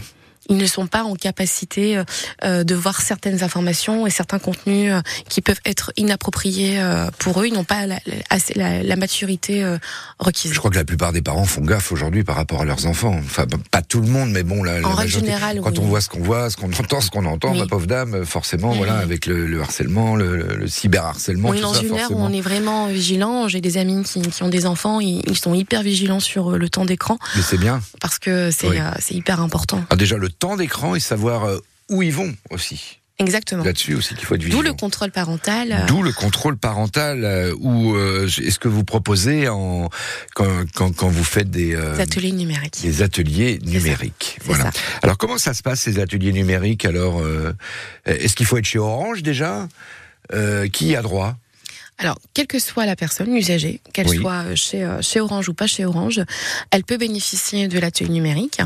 Ils 0.48 0.56
ne 0.56 0.66
sont 0.66 0.86
pas 0.86 1.02
en 1.04 1.14
capacité 1.14 1.96
euh, 1.96 2.04
euh, 2.44 2.64
de 2.64 2.74
voir 2.74 3.00
certaines 3.00 3.42
informations 3.42 4.06
et 4.06 4.10
certains 4.10 4.38
contenus 4.38 4.92
euh, 4.92 5.00
qui 5.28 5.40
peuvent 5.40 5.60
être 5.64 5.92
inappropriés 5.96 6.80
euh, 6.80 7.10
pour 7.18 7.40
eux. 7.40 7.46
Ils 7.46 7.54
n'ont 7.54 7.64
pas 7.64 7.86
la, 7.86 7.98
la- 8.06 8.38
la- 8.56 8.82
la 8.82 8.96
maturité 8.96 9.62
euh, 9.62 9.78
requise. 10.18 10.52
Je 10.52 10.58
crois 10.58 10.70
que 10.70 10.76
la 10.76 10.84
plupart 10.84 11.12
des 11.12 11.22
parents 11.22 11.44
font 11.44 11.60
gaffe 11.62 11.92
aujourd'hui 11.92 12.24
par 12.24 12.36
rapport 12.36 12.62
à 12.62 12.64
leurs 12.64 12.86
enfants. 12.86 13.14
Enfin, 13.18 13.46
pas 13.70 13.82
tout 13.82 14.00
le 14.00 14.08
monde, 14.08 14.30
mais 14.30 14.42
bon, 14.42 14.62
la, 14.62 14.80
la 14.80 14.86
En 14.88 14.94
majorité. 14.94 15.20
générale, 15.32 15.60
Quand 15.62 15.70
oui. 15.72 15.78
on 15.82 15.86
voit 15.86 16.00
ce 16.00 16.08
qu'on 16.08 16.20
voit, 16.22 16.50
ce 16.50 16.56
qu'on 16.56 16.72
entend, 16.78 17.00
ce 17.00 17.10
qu'on 17.10 17.24
entend, 17.26 17.52
Oui. 17.52 17.58
ma 17.60 17.66
pauvre 17.66 17.86
dame, 17.86 18.24
forcément, 18.24 18.70
Oui, 18.72 18.78
voilà, 18.78 18.98
avec 18.98 19.26
le, 19.26 19.46
le 19.46 19.60
harcèlement, 19.60 20.16
le, 20.16 20.36
le, 20.36 20.56
le 20.56 20.66
cyberharcèlement, 20.68 21.50
On 21.50 21.54
est 21.54 21.60
dans 21.60 21.74
ça, 21.74 21.82
une 21.82 21.94
ère 21.94 22.10
où 22.10 22.16
on 22.18 22.32
est 22.32 22.40
vraiment 22.40 22.86
vigilant. 22.86 23.48
J'ai 23.48 23.60
des 23.60 23.76
amis 23.78 24.02
qui, 24.04 24.20
qui 24.22 24.42
ont 24.42 24.48
des 24.48 24.66
enfants, 24.66 25.00
ils, 25.00 25.22
ils 25.28 25.38
sont 25.38 25.54
hyper 25.54 25.82
vigilants 25.82 26.20
sur 26.20 26.52
le 26.58 26.68
temps 26.68 26.84
d'écran 26.84 27.18
Mais 27.36 27.42
c'est 27.42 27.58
bien. 27.58 27.80
parce 28.00 28.18
que 28.18 28.50
c'est 28.50 28.80
euh, 28.80 28.90
c'est 28.98 29.14
hyper 29.14 29.40
important. 29.40 29.84
Ah, 29.90 29.96
déjà, 29.96 30.16
le 30.16 30.28
temps 30.38 30.56
d'écran 30.56 30.94
et 30.94 31.00
savoir 31.00 31.44
euh, 31.44 31.58
où 31.90 32.02
ils 32.02 32.12
vont 32.12 32.34
aussi. 32.50 33.00
Exactement. 33.20 33.64
Là-dessus 33.64 33.96
aussi 33.96 34.14
qu'il 34.14 34.24
faut 34.26 34.36
être 34.36 34.48
D'où 34.48 34.62
le 34.62 34.72
contrôle 34.72 35.10
parental. 35.10 35.72
euh, 35.72 35.86
D'où 35.86 36.04
le 36.04 36.12
contrôle 36.12 36.56
parental, 36.56 37.24
euh, 37.24 37.52
ou 37.58 37.96
euh, 37.96 38.28
est-ce 38.28 38.60
que 38.60 38.68
vous 38.68 38.84
proposez 38.84 39.48
en 39.48 39.90
quand, 40.36 40.46
quand, 40.76 40.94
quand 40.94 41.08
vous 41.08 41.24
faites 41.24 41.50
des, 41.50 41.70
des 41.74 42.00
ateliers 42.00 42.30
numériques. 42.30 42.80
des 42.80 43.02
ateliers 43.02 43.58
numériques 43.64 44.38
Voilà. 44.44 44.70
ça. 44.70 44.80
Alors 45.02 45.18
comment 45.18 45.36
ça 45.36 45.52
se 45.52 45.64
passe 45.64 45.80
ces 45.80 45.98
ateliers 45.98 46.32
numériques? 46.32 46.84
Alors 46.84 47.20
est-ce 48.04 48.36
qu'il 48.36 48.46
faut 48.46 48.56
être 48.56 48.66
chez 48.66 48.78
Orange 48.78 49.24
déjà? 49.24 49.66
Qui 50.72 50.94
a 50.94 51.02
droit? 51.02 51.36
Alors, 51.98 52.18
quelle 52.32 52.46
que 52.46 52.58
soit 52.60 52.86
la 52.86 52.94
personne, 52.94 53.34
l'usager, 53.34 53.80
qu'elle 53.92 54.06
Oui. 54.08 54.18
soit 54.18 54.54
chez, 54.54 54.84
euh, 54.84 55.02
chez 55.02 55.20
Orange 55.20 55.48
ou 55.48 55.54
pas 55.54 55.66
chez 55.66 55.84
Orange, 55.84 56.20
elle 56.70 56.84
peut 56.84 56.96
bénéficier 56.96 57.66
de 57.66 57.78
l'atelier 57.78 58.08
numérique. 58.10 58.60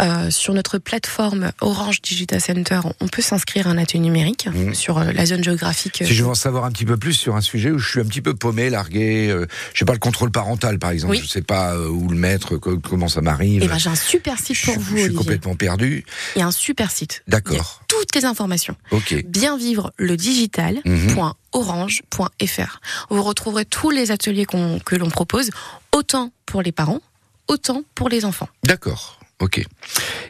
Euh, 0.00 0.30
sur 0.30 0.54
notre 0.54 0.78
plateforme 0.78 1.52
Orange 1.60 2.00
Digital 2.00 2.40
Center, 2.40 2.80
on 3.00 3.08
peut 3.08 3.20
s'inscrire 3.22 3.66
à 3.66 3.70
un 3.70 3.78
atelier 3.78 4.00
numérique 4.00 4.46
Mhm. 4.52 4.74
sur 4.74 4.96
euh, 4.98 5.12
la 5.12 5.26
zone 5.26 5.44
géographique. 5.44 5.98
Si 6.06 6.14
je 6.14 6.22
veux 6.24 6.30
en 6.30 6.34
savoir 6.34 6.64
un 6.64 6.72
petit 6.72 6.86
peu 6.86 6.96
plus 6.96 7.12
sur 7.12 7.36
un 7.36 7.42
sujet 7.42 7.70
où 7.70 7.78
je 7.78 7.88
suis 7.88 8.00
un 8.00 8.04
petit 8.06 8.22
peu 8.22 8.34
paumé, 8.34 8.70
largué, 8.70 9.28
euh, 9.30 9.46
je 9.74 9.80
sais 9.80 9.84
pas 9.84 9.92
le 9.92 9.98
contrôle 9.98 10.30
parental 10.30 10.78
par 10.78 10.90
exemple, 10.90 11.12
Oui. 11.12 11.20
je 11.22 11.28
sais 11.28 11.42
pas 11.42 11.74
euh, 11.74 11.86
où 11.88 12.08
le 12.08 12.16
mettre, 12.16 12.56
co- 12.56 12.78
comment 12.78 13.08
ça 13.08 13.20
m'arrive. 13.20 13.62
Eh 13.62 13.68
ben, 13.68 13.76
j'ai 13.78 13.90
un 13.90 13.94
super 13.94 14.38
site 14.38 14.56
pour 14.64 14.74
vous, 14.78 14.82
je 14.82 14.86
suis 14.96 15.00
Olivier. 15.04 15.16
complètement 15.18 15.54
perdu. 15.54 16.04
Il 16.36 16.38
y 16.38 16.42
a 16.42 16.46
un 16.46 16.50
super 16.50 16.90
site. 16.90 17.22
D'accord. 17.28 17.82
toutes 17.88 18.14
les 18.14 18.24
informations. 18.24 18.76
Ok. 18.92 19.24
Bien 19.26 19.58
vivre 19.58 19.92
le 19.98 20.16
digital. 20.16 20.80
Mhm. 20.86 21.14
orange.fr. 21.52 22.80
Vous 23.10 23.22
retrouverez 23.22 23.64
tous 23.64 23.90
les 23.90 24.10
ateliers 24.10 24.46
que 24.46 24.96
l'on 24.96 25.10
propose, 25.10 25.50
autant 25.92 26.32
pour 26.46 26.62
les 26.62 26.72
parents, 26.72 27.00
autant 27.48 27.82
pour 27.94 28.08
les 28.08 28.24
enfants. 28.24 28.48
D'accord. 28.64 29.16
Ok. 29.40 29.64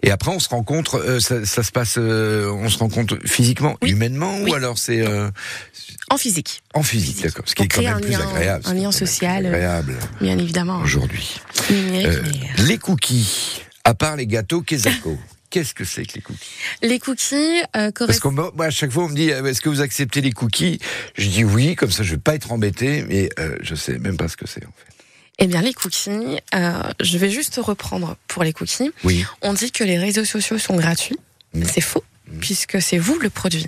Et 0.04 0.10
après, 0.12 0.30
on 0.30 0.38
se 0.38 0.48
rencontre. 0.48 0.94
euh, 0.96 1.18
ça, 1.18 1.44
ça 1.44 1.64
se 1.64 1.72
passe. 1.72 1.96
euh, 1.98 2.48
on 2.52 2.68
se 2.68 2.78
rencontre 2.78 3.18
physiquement, 3.26 3.76
Oui. 3.82 3.90
humainement, 3.90 4.36
Oui. 4.42 4.52
ou 4.52 4.54
alors 4.54 4.78
c'est 4.78 5.04
euh, 5.04 5.28
En 6.10 6.16
physique, 6.16 6.62
en 6.74 6.84
physique, 6.84 7.16
Physique. 7.16 7.24
d'accord. 7.24 7.44
Ce 7.48 7.56
qui 7.56 7.64
est 7.64 7.68
quand 7.68 7.82
même 7.82 7.96
un 7.96 8.00
plus 8.00 8.12
lien- 8.12 8.20
agréable. 8.20 8.64
un 8.68 8.74
lien 8.74 8.92
social, 8.92 9.46
Agréable 9.46 9.96
bien 10.20 10.38
évidemment. 10.38 10.78
aujourd'hui. 10.80 11.40
Les 12.58 12.78
cookies. 12.78 13.62
À 13.82 13.94
part 13.94 14.14
les 14.14 14.26
gâteaux, 14.28 14.62
Kezako. 14.62 15.18
Qu'est-ce 15.50 15.74
que 15.74 15.84
c'est 15.84 16.04
que 16.06 16.14
les 16.14 16.22
cookies? 16.22 16.50
Les 16.82 16.98
cookies 17.00 17.62
euh, 17.76 17.90
Parce 17.92 18.20
qu'on 18.20 18.30
moi 18.30 18.52
à 18.60 18.70
chaque 18.70 18.92
fois 18.92 19.04
on 19.04 19.08
me 19.08 19.16
dit 19.16 19.32
euh, 19.32 19.44
est-ce 19.44 19.60
que 19.60 19.68
vous 19.68 19.80
acceptez 19.80 20.20
les 20.20 20.30
cookies? 20.30 20.78
Je 21.16 21.28
dis 21.28 21.44
oui, 21.44 21.74
comme 21.74 21.90
ça 21.90 22.04
je 22.04 22.12
vais 22.12 22.20
pas 22.20 22.36
être 22.36 22.52
embêté, 22.52 23.04
mais 23.08 23.28
euh, 23.38 23.56
je 23.60 23.74
sais 23.74 23.98
même 23.98 24.16
pas 24.16 24.28
ce 24.28 24.36
que 24.36 24.46
c'est 24.46 24.64
en 24.64 24.72
fait. 24.76 24.90
Eh 25.42 25.46
bien, 25.46 25.62
les 25.62 25.72
cookies, 25.72 26.38
euh, 26.54 26.82
je 27.00 27.16
vais 27.16 27.30
juste 27.30 27.58
reprendre 27.62 28.16
pour 28.28 28.44
les 28.44 28.52
cookies. 28.52 28.92
Oui. 29.04 29.24
On 29.40 29.54
dit 29.54 29.72
que 29.72 29.82
les 29.82 29.98
réseaux 29.98 30.26
sociaux 30.26 30.58
sont 30.58 30.76
gratuits. 30.76 31.16
Mm. 31.54 31.64
C'est 31.64 31.80
faux, 31.80 32.04
puisque 32.40 32.80
c'est 32.80 32.98
vous 32.98 33.18
le 33.18 33.30
produit. 33.30 33.66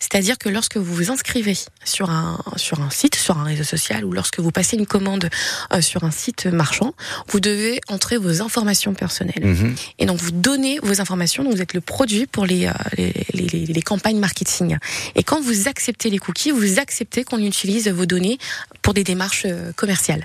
C'est-à-dire 0.00 0.36
que 0.38 0.48
lorsque 0.48 0.76
vous 0.76 0.94
vous 0.94 1.10
inscrivez 1.10 1.56
sur 1.84 2.10
un, 2.10 2.38
sur 2.56 2.80
un 2.80 2.90
site, 2.90 3.14
sur 3.14 3.38
un 3.38 3.44
réseau 3.44 3.64
social, 3.64 4.04
ou 4.04 4.12
lorsque 4.12 4.38
vous 4.40 4.50
passez 4.50 4.76
une 4.76 4.86
commande 4.86 5.30
euh, 5.72 5.80
sur 5.80 6.04
un 6.04 6.10
site 6.10 6.46
marchand, 6.46 6.94
vous 7.28 7.40
devez 7.40 7.80
entrer 7.88 8.18
vos 8.18 8.42
informations 8.42 8.94
personnelles. 8.94 9.44
Mhm. 9.44 9.74
Et 9.98 10.06
donc, 10.06 10.18
vous 10.18 10.30
donnez 10.32 10.78
vos 10.82 11.00
informations, 11.00 11.44
donc 11.44 11.54
vous 11.54 11.62
êtes 11.62 11.74
le 11.74 11.80
produit 11.80 12.26
pour 12.26 12.44
les, 12.46 12.66
euh, 12.66 12.72
les, 12.98 13.12
les, 13.32 13.46
les- 13.48 13.66
les 13.72 13.82
campagnes 13.82 14.18
marketing. 14.18 14.76
Et 15.14 15.22
quand 15.22 15.40
vous 15.40 15.68
acceptez 15.68 16.10
les 16.10 16.18
cookies, 16.18 16.50
vous 16.50 16.78
acceptez 16.78 17.24
qu'on 17.24 17.38
utilise 17.42 17.88
vos 17.88 18.06
données 18.06 18.38
pour 18.82 18.92
des 18.94 19.04
démarches 19.04 19.44
euh, 19.46 19.72
commerciales. 19.72 20.24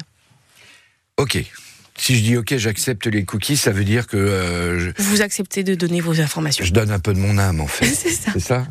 Ok. 1.18 1.44
Si 1.98 2.16
je 2.16 2.22
dis 2.24 2.38
ok, 2.38 2.56
j'accepte 2.58 3.08
les 3.08 3.26
cookies, 3.26 3.58
ça 3.58 3.72
veut 3.72 3.84
dire 3.84 4.06
que 4.08 4.18
euh, 4.18 4.80
je, 4.80 4.92
Vous 5.02 5.22
acceptez 5.22 5.64
de 5.64 5.74
donner 5.76 6.00
vos 6.00 6.22
informations. 6.22 6.64
je 6.64 6.72
donne 6.72 6.92
un 6.92 7.00
peu 7.00 7.14
de 7.14 7.20
mon 7.20 7.38
âme 7.38 7.60
en 7.60 7.68
fait. 7.68 7.86
C'est 7.94 8.10
ça. 8.12 8.32
C'est 8.34 8.40
ça? 8.40 8.68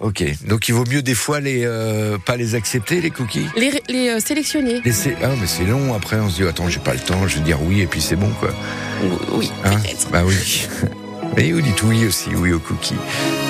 Ok. 0.00 0.24
Donc 0.46 0.68
il 0.68 0.72
vaut 0.74 0.86
mieux 0.86 1.02
des 1.02 1.14
fois 1.14 1.38
les 1.38 1.62
euh, 1.64 2.16
pas 2.18 2.36
les 2.36 2.54
accepter 2.54 3.00
les 3.00 3.10
cookies? 3.10 3.46
Les, 3.56 3.80
les 3.88 4.08
euh, 4.08 4.20
sélectionner. 4.20 4.80
Laisser 4.84 5.14
ah 5.22 5.28
mais 5.40 5.46
c'est 5.46 5.64
long 5.64 5.94
après 5.94 6.16
on 6.18 6.28
se 6.28 6.42
dit 6.42 6.48
attends 6.48 6.68
j'ai 6.68 6.80
pas 6.80 6.94
le 6.94 7.00
temps 7.00 7.28
je 7.28 7.36
vais 7.38 7.44
dire 7.44 7.62
oui 7.62 7.82
et 7.82 7.86
puis 7.86 8.00
c'est 8.00 8.16
bon 8.16 8.30
quoi. 8.40 8.52
Oui, 9.32 9.50
Hein? 9.64 9.76
bah 10.10 10.22
oui. 10.26 10.66
Et 11.36 11.52
vous 11.52 11.60
dites 11.60 11.82
oui 11.82 12.06
aussi, 12.06 12.30
oui 12.34 12.52
aux 12.52 12.58
cookies. 12.58 12.94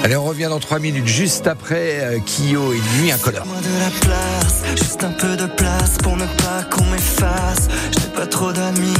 Allez, 0.04 0.16
on 0.16 0.24
revient 0.24 0.46
dans 0.48 0.60
trois 0.60 0.78
minutes, 0.78 1.06
juste 1.06 1.46
après 1.46 2.00
euh, 2.00 2.18
Kyo 2.20 2.72
et 2.72 2.80
Nuit 2.96 3.12
Incolore. 3.12 3.46
Moi 3.46 3.56
de 3.56 3.78
la 3.80 3.90
place, 4.00 4.62
juste 4.76 5.02
un 5.04 5.10
peu 5.10 5.36
de 5.36 5.46
place 5.46 5.98
pour 6.02 6.16
ne 6.16 6.26
pas 6.26 6.62
qu'on 6.70 6.84
m'efface. 6.86 7.68
Je 7.92 8.00
n'ai 8.00 8.12
pas 8.14 8.26
trop 8.26 8.52
d'amis, 8.52 8.94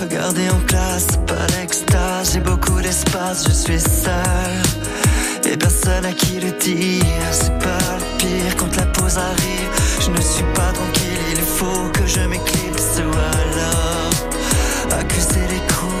regardez 0.00 0.48
en 0.50 0.58
classe, 0.66 1.06
pas 1.26 1.46
l'extase. 1.58 2.32
J'ai 2.34 2.40
beaucoup 2.40 2.80
d'espace, 2.80 3.46
je 3.48 3.52
suis 3.52 3.80
seul. 3.80 5.50
Et 5.50 5.56
personne 5.56 6.04
à 6.04 6.12
qui 6.12 6.40
le 6.40 6.50
dire, 6.58 7.04
c'est 7.30 7.58
pas 7.58 7.96
le 7.98 8.18
pire 8.18 8.56
quand 8.56 8.76
la 8.76 8.86
pause 8.86 9.16
arrive. 9.16 9.70
Je 10.00 10.10
ne 10.10 10.20
suis 10.20 10.44
pas 10.54 10.72
tranquille, 10.72 11.36
il 11.36 11.40
faut 11.40 11.88
que 11.92 12.06
je 12.06 12.20
m'éclipse 12.20 12.98
ou 12.98 13.10
alors 13.10 14.98
accuser 15.00 15.46
les 15.50 15.74
coups 15.74 15.97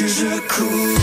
que 0.00 0.06
je 0.06 0.24
cours 0.48 0.98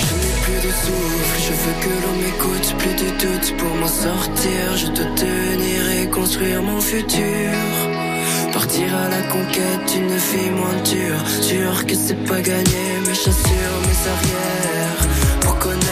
je 0.00 0.14
n'ai 0.14 0.34
plus 0.42 0.60
de 0.66 0.72
souffle, 0.72 1.38
je 1.46 1.52
veux 1.52 1.76
que 1.80 1.92
l'on 2.02 2.14
m'écoute, 2.22 2.68
plus 2.78 2.94
de 2.94 3.10
doute 3.20 3.56
pour 3.56 3.72
m'en 3.76 3.86
sortir. 3.86 4.76
Je 4.76 4.86
dois 4.86 5.14
tenir 5.14 5.90
et 6.00 6.10
construire 6.10 6.60
mon 6.62 6.80
futur. 6.80 7.52
Partir 8.52 8.88
à 8.96 9.08
la 9.08 9.22
conquête 9.34 9.84
d'une 9.92 10.16
vie 10.16 10.50
moins 10.50 10.82
dure. 10.82 11.22
Sûr 11.40 11.86
que 11.86 11.94
c'est 11.94 12.24
pas 12.24 12.40
gagné, 12.40 12.84
mais 13.06 13.14
j'assure 13.14 13.74
mes 13.86 14.00
arrières. 14.12 15.08
Pour 15.40 15.56
connaître 15.58 15.91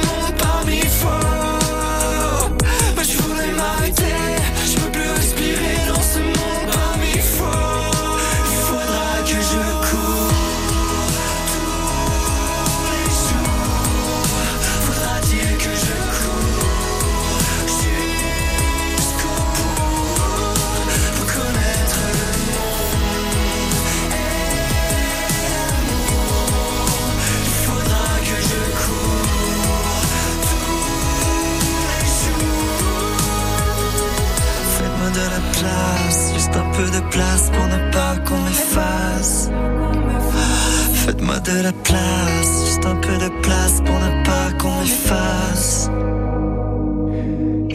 Faites-moi 41.61 42.01
de 42.01 42.10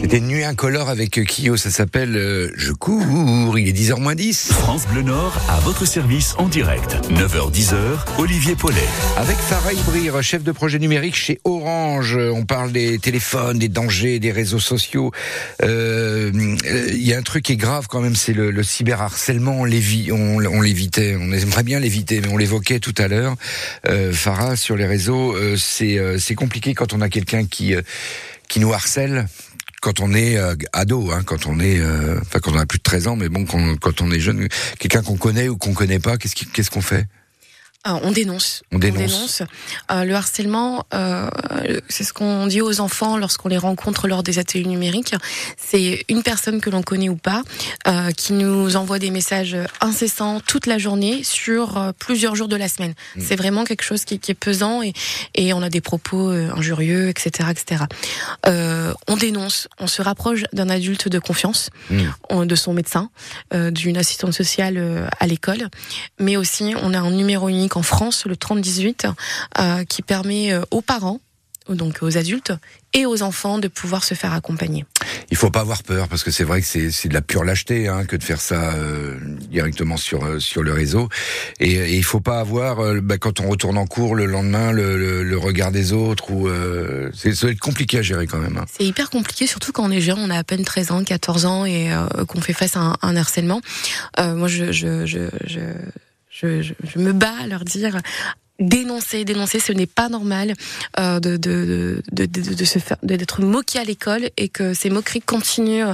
C'était 0.09 0.21
Nuit 0.21 0.45
Incolore 0.45 0.87
avec 0.87 1.19
Kyo, 1.25 1.57
ça 1.57 1.69
s'appelle 1.69 2.15
euh, 2.15 2.49
Je 2.55 2.71
cours, 2.71 3.59
il 3.59 3.67
est 3.67 3.73
10h 3.77 3.99
moins 3.99 4.15
10. 4.15 4.53
France 4.53 4.87
Bleu 4.87 5.01
Nord 5.01 5.37
à 5.49 5.59
votre 5.59 5.85
service 5.85 6.33
en 6.37 6.47
direct. 6.47 6.95
9h-10h, 7.11 7.75
Olivier 8.17 8.55
Paulet. 8.55 8.87
Avec 9.17 9.35
Farah 9.35 9.73
Ibrir, 9.73 10.23
chef 10.23 10.43
de 10.43 10.53
projet 10.53 10.79
numérique 10.79 11.17
chez 11.17 11.41
Orange, 11.43 12.15
on 12.15 12.45
parle 12.45 12.71
des 12.71 12.99
téléphones, 12.99 13.59
des 13.59 13.67
dangers, 13.67 14.19
des 14.19 14.31
réseaux 14.31 14.59
sociaux. 14.61 15.11
Euh, 15.63 16.31
Il 16.93 17.05
y 17.05 17.13
a 17.13 17.17
un 17.17 17.21
truc 17.21 17.43
qui 17.43 17.51
est 17.51 17.57
grave 17.57 17.87
quand 17.89 17.99
même, 17.99 18.15
c'est 18.15 18.31
le, 18.31 18.49
le 18.49 18.63
cyberharcèlement. 18.63 19.59
On 19.59 19.65
l'évi- 19.65 20.13
on, 20.13 20.37
on 20.37 20.61
l'évitait, 20.61 21.17
on 21.19 21.33
aimerait 21.33 21.63
bien 21.63 21.81
l'éviter, 21.81 22.21
mais 22.21 22.29
on 22.29 22.37
l'évoquait 22.37 22.79
tout 22.79 22.95
à 22.97 23.09
l'heure. 23.09 23.35
Euh, 23.89 24.13
Farah, 24.13 24.55
sur 24.55 24.77
les 24.77 24.85
réseaux, 24.85 25.35
euh, 25.35 25.57
c'est 25.57 25.97
euh, 25.99 26.17
compliqué 26.37 26.73
quand 26.75 26.93
on 26.93 27.01
a 27.01 27.09
quelqu'un 27.09 27.45
qui 27.45 27.75
euh, 27.75 27.81
qui 28.47 28.61
nous 28.61 28.71
harcèle. 28.71 29.27
Quand 29.81 29.99
on 29.99 30.13
est 30.13 30.37
euh, 30.37 30.55
ado, 30.73 31.11
hein, 31.11 31.21
quand 31.23 31.45
on 31.45 31.59
est, 31.59 31.79
euh, 31.79 32.19
enfin 32.21 32.39
quand 32.39 32.51
on 32.51 32.57
a 32.57 32.65
plus 32.65 32.79
de 32.79 32.83
13 32.83 33.07
ans, 33.07 33.15
mais 33.15 33.29
bon, 33.29 33.45
quand, 33.45 33.75
quand 33.79 34.01
on 34.01 34.11
est 34.11 34.19
jeune, 34.19 34.47
quelqu'un 34.79 35.03
qu'on 35.03 35.17
connaît 35.17 35.49
ou 35.49 35.57
qu'on 35.57 35.73
connaît 35.73 35.99
pas, 35.99 36.17
qu'est-ce 36.17 36.35
qui- 36.35 36.47
qu'est-ce 36.47 36.71
qu'on 36.71 36.81
fait? 36.81 37.05
Euh, 37.85 37.91
on 38.03 38.11
dénonce. 38.11 38.63
On 38.71 38.79
dénonce. 38.79 39.43
Euh, 39.91 40.03
le 40.03 40.15
harcèlement, 40.15 40.85
euh, 40.93 41.29
c'est 41.87 42.03
ce 42.03 42.11
qu'on 42.11 42.47
dit 42.47 42.61
aux 42.61 42.81
enfants 42.81 43.17
lorsqu'on 43.17 43.49
les 43.49 43.57
rencontre 43.57 44.07
lors 44.07 44.23
des 44.23 44.39
ateliers 44.39 44.65
numériques. 44.65 45.13
C'est 45.57 46.03
une 46.09 46.23
personne 46.23 46.59
que 46.59 46.69
l'on 46.69 46.81
connaît 46.81 47.07
ou 47.07 47.15
pas 47.15 47.43
euh, 47.87 48.11
qui 48.11 48.33
nous 48.33 48.75
envoie 48.75 48.99
des 48.99 49.11
messages 49.11 49.55
incessants 49.79 50.41
toute 50.41 50.65
la 50.65 50.77
journée 50.77 51.23
sur 51.23 51.77
euh, 51.77 51.91
plusieurs 51.97 52.35
jours 52.35 52.47
de 52.47 52.55
la 52.55 52.67
semaine. 52.67 52.93
Mm. 53.15 53.21
C'est 53.25 53.35
vraiment 53.35 53.63
quelque 53.63 53.83
chose 53.83 54.03
qui, 54.05 54.19
qui 54.19 54.31
est 54.31 54.35
pesant 54.35 54.81
et, 54.81 54.93
et 55.35 55.53
on 55.53 55.61
a 55.61 55.69
des 55.69 55.81
propos 55.81 56.29
euh, 56.29 56.51
injurieux, 56.55 57.07
etc., 57.09 57.49
etc. 57.51 57.83
Euh, 58.47 58.93
on 59.07 59.15
dénonce. 59.15 59.67
On 59.79 59.87
se 59.87 60.01
rapproche 60.01 60.43
d'un 60.51 60.69
adulte 60.69 61.07
de 61.07 61.19
confiance, 61.19 61.69
Mm. 61.89 62.45
de 62.45 62.55
son 62.55 62.73
médecin, 62.73 63.09
d'une 63.53 63.97
assistante 63.97 64.33
sociale 64.33 65.07
à 65.19 65.27
l'école, 65.27 65.69
mais 66.19 66.37
aussi 66.37 66.73
on 66.81 66.93
a 66.93 66.99
un 66.99 67.11
numéro 67.11 67.49
unique 67.49 67.66
en 67.75 67.83
France, 67.83 68.25
le 68.25 68.37
3018, 68.37 69.07
euh, 69.59 69.83
qui 69.83 70.01
permet 70.03 70.53
euh, 70.53 70.61
aux 70.71 70.81
parents, 70.81 71.19
donc 71.67 71.97
aux 72.01 72.17
adultes 72.17 72.53
et 72.93 73.05
aux 73.05 73.23
enfants 73.23 73.57
de 73.57 73.67
pouvoir 73.67 74.05
se 74.05 74.13
faire 74.13 74.31
accompagner. 74.33 74.85
Il 75.29 75.35
faut 75.35 75.49
pas 75.51 75.59
avoir 75.59 75.83
peur 75.83 76.07
parce 76.07 76.23
que 76.23 76.31
c'est 76.31 76.45
vrai 76.45 76.61
que 76.61 76.67
c'est 76.67 77.09
de 77.09 77.13
la 77.13 77.21
pure 77.21 77.43
lâcheté 77.43 77.89
hein, 77.89 78.05
que 78.05 78.15
de 78.15 78.23
faire 78.23 78.39
ça 78.39 78.73
euh, 78.75 79.17
directement 79.49 79.97
sur 79.97 80.23
euh, 80.23 80.39
sur 80.39 80.63
le 80.63 80.71
réseau 80.71 81.09
et, 81.59 81.73
et 81.73 81.95
il 81.97 82.03
faut 82.05 82.21
pas 82.21 82.39
avoir 82.39 82.79
euh, 82.79 83.01
bah, 83.01 83.17
quand 83.17 83.41
on 83.41 83.49
retourne 83.49 83.77
en 83.77 83.85
cours 83.85 84.15
le 84.15 84.25
lendemain 84.25 84.71
le, 84.71 84.97
le, 84.97 85.23
le 85.23 85.37
regard 85.37 85.73
des 85.73 85.91
autres 85.91 86.31
ou 86.31 86.49
c'est 87.13 87.35
ça 87.35 87.47
va 87.47 87.51
être 87.51 87.59
compliqué 87.59 87.97
à 87.97 88.01
gérer 88.01 88.27
quand 88.27 88.37
même. 88.39 88.55
hein. 88.55 88.65
C'est 88.71 88.85
hyper 88.85 89.09
compliqué, 89.09 89.45
surtout 89.45 89.73
quand 89.73 89.83
on 89.83 89.91
est 89.91 89.99
jeune, 89.99 90.19
on 90.19 90.29
a 90.29 90.37
à 90.37 90.43
peine 90.45 90.63
13 90.63 90.91
ans, 90.91 91.03
14 91.03 91.45
ans 91.45 91.65
et 91.65 91.89
qu'on 92.29 92.39
fait 92.39 92.53
face 92.53 92.77
à 92.77 92.79
un, 92.79 92.95
un 93.01 93.15
harcèlement. 93.17 93.59
Moi, 94.17 94.47
je, 94.47 94.71
je, 94.71 95.05
je, 95.05 95.19
je, 95.45 95.59
je, 96.39 96.61
je- 96.61 96.73
je 96.83 96.99
me 96.99 97.13
bats 97.13 97.33
à 97.43 97.47
leur 97.47 97.63
dire 97.65 97.97
dénoncer, 98.59 99.23
dénoncer, 99.23 99.59
ce 99.59 99.71
n'est 99.71 99.85
pas 99.85 100.09
normal 100.09 100.55
euh, 100.99 101.19
de, 101.19 101.37
de, 101.37 102.01
de, 102.11 102.25
de, 102.25 102.53
de 102.55 102.65
se 102.65 102.79
faire, 102.79 102.97
d'être 103.03 103.41
moqué 103.43 103.77
à 103.77 103.83
l'école 103.83 104.29
et 104.35 104.49
que 104.49 104.73
ces 104.73 104.89
moqueries 104.89 105.21
continuent 105.21 105.85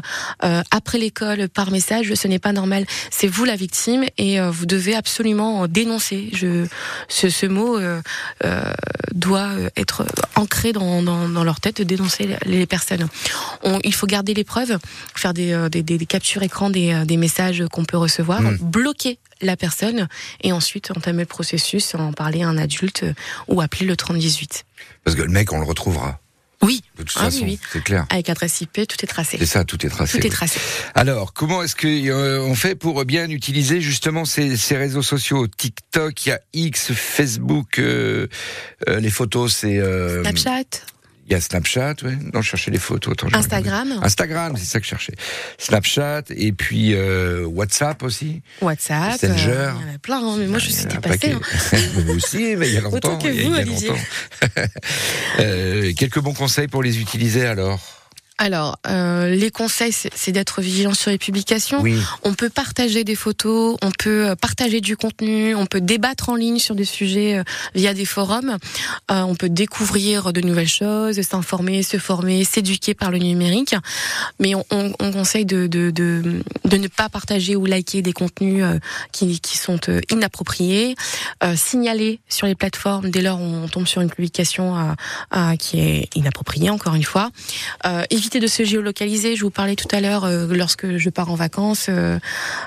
euh, 0.46 0.62
après 0.72 0.98
l'école 0.98 1.50
par 1.50 1.72
message. 1.72 2.14
Ce 2.14 2.26
n'est 2.30 2.40
pas 2.40 2.54
normal. 2.54 2.86
C'est 3.12 3.28
vous 3.28 3.44
la 3.44 3.58
victime 3.58 4.06
et 4.18 4.40
euh, 4.40 4.50
vous 4.50 4.66
devez 4.66 4.96
absolument 4.96 5.68
dénoncer. 5.68 6.30
Je, 6.34 6.66
ce, 7.10 7.28
ce 7.30 7.46
mot 7.48 7.78
euh, 7.78 8.02
euh, 8.46 8.64
doit 9.14 9.50
être 9.76 10.06
ancré 10.36 10.72
dans, 10.72 11.04
dans, 11.04 11.28
dans 11.28 11.44
leur 11.44 11.60
tête 11.60 11.80
de 11.80 11.84
dénoncer 11.84 12.30
les 12.46 12.66
personnes. 12.66 13.10
On, 13.64 13.80
il 13.84 13.94
faut 13.94 14.08
garder 14.08 14.34
les 14.34 14.46
preuves, 14.46 14.78
faire 15.16 15.34
des, 15.34 15.52
euh, 15.52 15.68
des, 15.68 15.84
des, 15.84 15.98
des 15.98 16.06
captures 16.06 16.44
écran 16.44 16.70
des, 16.70 17.04
des 17.06 17.18
messages 17.18 17.62
qu'on 17.74 17.84
peut 17.84 17.98
recevoir, 17.98 18.42
Mm. 18.42 18.58
bloquer 18.62 19.18
la 19.46 19.58
personne 19.58 20.08
et 20.42 20.52
ensuite 20.52 20.92
entamer 20.92 21.22
le 21.24 21.28
processus, 21.28 21.96
en 21.96 22.14
parler 22.14 22.44
à 22.44 22.48
un 22.48 22.58
adulte 22.58 23.04
euh, 23.04 23.14
ou 23.48 23.62
appeler 23.62 23.86
le 23.86 23.96
3018. 23.96 24.66
Parce 25.04 25.16
que 25.16 25.22
le 25.22 25.30
mec 25.30 25.52
on 25.54 25.60
le 25.60 25.66
retrouvera 25.66 26.20
Oui, 26.62 26.82
de 26.98 27.04
toute 27.04 27.18
Ah 27.20 27.26
oui, 27.26 27.32
façon 27.32 27.44
oui. 27.46 27.60
c'est 27.74 27.84
clair. 27.84 28.06
avec 28.10 28.30
adresse 28.30 28.62
IP, 28.62 28.74
tout 28.88 28.98
est 29.04 29.08
tracé. 29.08 29.38
C'est 29.38 29.46
ça 29.46 29.64
tout 29.66 29.86
est 29.86 29.90
tracé. 29.90 30.14
Tout 30.18 30.26
est 30.26 30.30
oui. 30.30 30.36
tracé. 30.36 30.60
Alors, 30.96 31.34
comment 31.34 31.62
est-ce 31.64 31.76
que 31.76 31.88
euh, 31.88 32.42
on 32.42 32.56
fait 32.56 32.76
pour 32.76 33.04
bien 33.06 33.30
utiliser 33.30 33.82
justement 33.82 34.24
ces, 34.26 34.56
ces 34.58 34.78
réseaux 34.78 35.02
sociaux? 35.02 35.48
TikTok, 35.48 36.26
il 36.26 36.30
y 36.30 36.32
a 36.32 36.40
X, 36.54 36.94
Facebook, 36.94 37.80
euh, 37.80 38.28
euh, 38.88 39.00
les 39.02 39.10
photos, 39.10 39.54
c'est 39.54 39.78
euh, 39.78 40.22
Snapchat, 40.22 40.64
il 41.26 41.32
y 41.32 41.36
a 41.36 41.42
Snapchat, 41.42 41.96
ouais. 42.04 42.18
Non, 42.34 42.42
je 42.42 42.50
cherchais 42.50 42.70
les 42.72 42.78
photos. 42.80 43.14
Attends, 43.14 43.30
je. 43.30 43.36
Instagram, 43.38 44.00
Instagram, 44.04 44.54
c'est 44.58 44.66
ça 44.66 44.80
que 44.80 44.86
je 44.86 44.90
cherchais. 44.90 45.14
Snapchat 45.58 46.24
et 46.30 46.52
puis 46.52 46.94
euh, 46.96 47.46
WhatsApp 47.46 48.04
aussi. 48.04 48.42
WhatsApp. 48.62 49.22
Messenger. 49.24 49.50
euh, 49.52 49.72
il 49.80 49.88
y 49.88 49.92
en 49.92 49.96
a 49.96 50.00
plein, 50.00 50.18
hein, 50.22 50.36
mais 50.38 50.48
moi 50.48 50.60
je 50.60 50.70
y 50.70 50.74
en 50.74 50.76
suis 50.76 50.86
dépassée. 50.88 51.32
hein. 51.32 51.40
Moi 52.06 52.16
aussi, 52.16 52.56
mais 52.58 52.68
il 52.68 52.74
y 52.74 52.78
a 52.78 52.82
longtemps. 52.82 52.98
Autant 52.98 53.18
que 53.20 53.28
il 53.30 53.36
y 53.36 53.40
a- 53.40 53.44
vous, 53.44 53.50
il 53.52 53.56
y 53.56 53.60
a 53.60 53.62
Olivier. 53.62 53.88
longtemps. 53.90 54.02
Euh, 55.40 55.94
quelques 55.98 56.20
bons 56.20 56.34
conseils 56.34 56.68
pour 56.68 56.84
les 56.84 57.00
utiliser 57.00 57.46
alors? 57.46 57.80
Alors, 58.40 58.80
euh, 58.88 59.30
les 59.36 59.52
conseils, 59.52 59.94
c'est 59.94 60.32
d'être 60.32 60.60
vigilant 60.62 60.96
sur 60.96 61.12
les 61.12 61.20
publications. 61.20 61.82
Oui. 61.82 61.96
On 62.24 62.34
peut 62.34 62.50
partager 62.50 63.04
des 63.04 63.16
photos, 63.16 63.78
on 63.84 63.92
peut 63.92 64.30
euh, 64.30 64.36
partager 64.36 64.82
du 64.82 64.98
contenu, 64.98 65.54
on 65.56 65.68
peut 65.68 65.82
débattre 65.82 66.30
en 66.30 66.36
ligne 66.36 66.58
sur 66.58 66.74
des 66.74 66.84
sujets 66.86 67.36
euh, 67.38 67.44
via 67.76 67.94
des 67.94 68.06
forums, 68.06 68.58
Euh, 69.12 69.22
on 69.22 69.36
peut 69.36 69.50
découvrir 69.50 70.34
de 70.34 70.42
nouvelles 70.42 70.68
choses, 70.68 71.22
s'informer, 71.22 71.84
se 71.84 71.98
former, 71.98 72.44
s'éduquer 72.44 72.94
par 72.96 73.12
le 73.12 73.20
numérique. 73.20 73.76
Mais 74.40 74.56
on, 74.56 74.66
on- 74.72 74.94
on 75.00 75.12
conseille 75.12 75.46
de, 75.46 75.68
de, 75.68 75.92
de, 75.92 76.42
de 76.66 76.78
ne 76.78 76.88
pas 76.88 77.10
partager 77.10 77.56
ou 77.56 77.66
liker 77.66 78.02
des 78.02 78.14
contenus 78.14 78.64
euh, 78.64 78.80
qui, 79.12 79.40
qui 79.42 79.58
sont 79.58 79.80
inappropriés, 80.10 80.96
euh, 81.44 81.56
signaler 81.56 82.20
sur 82.30 82.48
les 82.48 82.56
plateformes 82.56 83.10
dès 83.12 83.22
lors 83.22 83.40
où 83.40 83.44
on 83.46 83.68
tombe 83.68 83.88
sur 83.88 84.02
une 84.02 84.10
publication 84.10 84.96
qui 85.60 85.80
est 85.80 86.10
inappropriée, 86.16 86.70
encore 86.72 86.96
une 86.96 87.04
fois. 87.04 87.30
Éviter 88.24 88.40
de 88.40 88.48
se 88.48 88.64
géolocaliser. 88.64 89.36
Je 89.36 89.42
vous 89.42 89.50
parlais 89.50 89.76
tout 89.76 89.94
à 89.94 90.00
l'heure 90.00 90.24
euh, 90.24 90.48
lorsque 90.56 90.96
je 90.96 91.10
pars 91.10 91.30
en 91.30 91.36
vacances. 91.36 91.88
euh, 91.90 92.18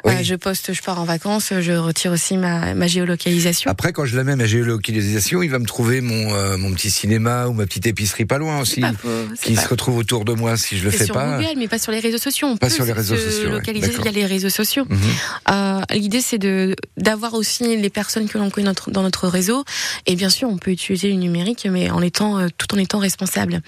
Oui. 0.05 0.13
euh, 0.13 0.23
je 0.23 0.35
poste, 0.35 0.75
je 0.75 0.83
pars 0.83 1.01
en 1.01 1.05
vacances. 1.07 1.51
Je 1.61 1.73
retire 1.73 2.13
aussi 2.13 2.37
ma, 2.37 2.75
ma 2.75 2.87
géolocalisation. 2.87 3.71
Après, 3.71 3.95
quand 3.95 4.05
je 4.05 4.19
la 4.19 4.23
mets 4.25 4.37
ma 4.37 4.45
géolocalisation, 4.45 5.43
il 5.43 5.49
va 5.49 5.59
me 5.59 5.65
trouver 5.65 6.03
mon 6.03 6.59
mon 6.59 6.75
petit 6.75 6.91
cinéma 6.91 7.47
ou 7.47 7.55
ma 7.55 7.65
petite 7.65 7.87
épicerie 7.87 8.27
pas 8.27 8.37
loin 8.37 8.61
aussi, 8.61 8.83
pas 8.83 8.93
faux, 8.93 9.09
qui 9.41 9.55
pas 9.55 9.63
se 9.63 9.69
retrouve 9.69 9.97
autour 9.97 10.27
de 10.27 10.35
moi 10.35 10.59
si 10.59 10.77
je 10.77 10.85
le 10.85 10.91
fais 10.91 11.07
sur 11.07 11.15
pas. 11.15 11.39
Google, 11.39 11.55
mais 11.59 11.69
pas 11.69 11.79
sur 11.79 11.91
les 11.91 12.01
réseaux 12.01 12.19
sociaux. 12.19 12.49
On 12.49 12.59
Pas 12.59 12.67
peut 12.67 12.75
sur 12.75 12.85
les 12.85 12.91
se- 12.91 12.97
réseaux 12.97 13.17
se 13.17 13.31
sociaux, 13.31 13.47
ouais. 13.49 13.53
localiser 13.55 13.87
D'accord. 13.87 14.03
via 14.03 14.13
les 14.13 14.27
réseaux 14.27 14.51
sociaux. 14.51 14.85
Mhm. 14.91 15.85
L'idée, 15.95 16.21
c'est 16.21 16.37
de 16.39 16.77
d'avoir 16.99 17.33
aussi 17.33 17.79
les 17.79 17.91
personnes 17.91 18.29
que 18.29 18.37
l'on 18.37 18.51
connaît 18.51 18.67
notre- 18.67 18.91
dans 18.91 19.03
notre 19.03 19.27
réseau. 19.27 19.65
Et 20.05 20.17
bien 20.17 20.29
sûr, 20.29 20.51
on 20.51 20.59
peut 20.59 20.73
utiliser 20.73 21.09
le 21.09 21.15
numérique, 21.17 21.67
mais 21.71 21.89
en 21.91 22.03
étant 22.03 22.47
tout 22.59 22.75
en 22.75 22.79
étant 22.79 22.99
responsable. 22.99 23.63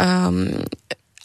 Euh, 0.00 0.48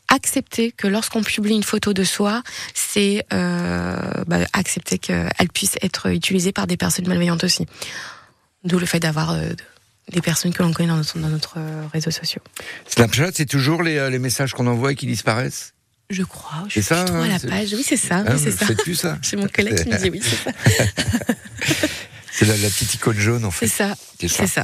accepter 0.10 0.72
que 0.72 0.88
lorsqu'on 0.88 1.24
publie 1.24 1.56
une 1.56 1.64
photo 1.64 1.94
de 1.94 2.04
soi, 2.04 2.44
c'est 2.74 3.26
euh, 3.34 3.98
bah, 4.28 4.40
accepter 4.54 4.98
qu'elle 4.98 5.50
puisse 5.54 5.76
être 5.82 6.08
utilisée 6.12 6.52
par 6.52 6.68
des 6.68 6.78
personnes 6.78 7.08
malveillantes 7.08 7.44
aussi. 7.44 7.66
D'où 8.64 8.80
le 8.80 8.86
fait 8.86 9.00
d'avoir 9.00 9.32
euh, 9.32 9.50
des 10.12 10.22
personnes 10.22 10.54
que 10.54 10.62
l'on 10.64 10.74
connaît 10.74 10.90
dans 10.90 10.98
notre, 10.98 11.18
dans 11.20 11.30
notre 11.30 11.56
euh, 11.58 11.84
réseaux 11.94 12.12
sociaux. 12.12 12.42
Snapchat, 12.88 13.30
c'est 13.34 13.46
toujours 13.46 13.84
les, 13.84 14.10
les 14.10 14.20
messages 14.20 14.54
qu'on 14.54 14.68
envoie 14.68 14.92
et 14.92 14.96
qui 14.96 15.06
disparaissent? 15.08 15.74
Je 16.10 16.24
crois. 16.24 16.64
Je 16.68 16.74
C'est 16.74 16.82
suis 16.82 16.88
ça, 16.96 17.04
trop 17.04 17.18
à 17.18 17.28
la 17.28 17.38
c'est- 17.38 17.48
page. 17.48 17.72
Oui, 17.74 17.84
c'est 17.88 17.96
ça. 17.96 18.18
Hein, 18.18 18.26
Ah 18.28 18.34
oui, 18.34 18.42
c'est 18.44 18.52
ça. 18.52 18.66
plus 18.74 18.96
ça. 18.96 19.18
J'ai 19.22 19.38
mon 19.38 19.48
collègue 19.48 19.84
qui 19.84 19.90
me 19.90 19.98
dit 19.98 20.10
oui, 20.10 20.22
c'est 20.24 20.38
ça. 20.38 20.52
C'est 22.40 22.46
la, 22.46 22.58
la 22.58 22.70
petite 22.70 22.94
icône 22.96 23.18
jaune 23.20 23.46
en 23.46 23.52
fait. 23.52 23.68
C'est 23.68 23.76
ça. 23.84 23.96
C'est 24.20 24.48
ça. 24.48 24.64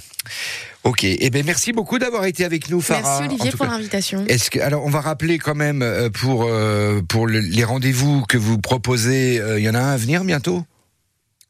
Ok. 0.83 1.03
Eh 1.03 1.29
ben 1.29 1.45
merci 1.45 1.71
beaucoup 1.73 1.99
d'avoir 1.99 2.25
été 2.25 2.45
avec 2.45 2.69
nous, 2.69 2.79
Farah. 2.81 3.01
Merci 3.01 3.23
Olivier 3.35 3.51
pour 3.51 3.65
l'invitation. 3.65 4.23
Est-ce 4.27 4.49
que 4.49 4.59
alors 4.59 4.85
on 4.85 4.89
va 4.89 5.01
rappeler 5.01 5.37
quand 5.39 5.55
même 5.55 5.81
euh, 5.81 6.09
pour 6.09 6.45
euh, 6.47 7.01
pour 7.01 7.27
le- 7.27 7.39
les 7.39 7.63
rendez-vous 7.63 8.23
que 8.27 8.37
vous 8.37 8.57
proposez, 8.59 9.39
euh, 9.39 9.59
il 9.59 9.65
y 9.65 9.69
en 9.69 9.75
a 9.75 9.79
un 9.79 9.93
à 9.93 9.97
venir 9.97 10.23
bientôt? 10.23 10.63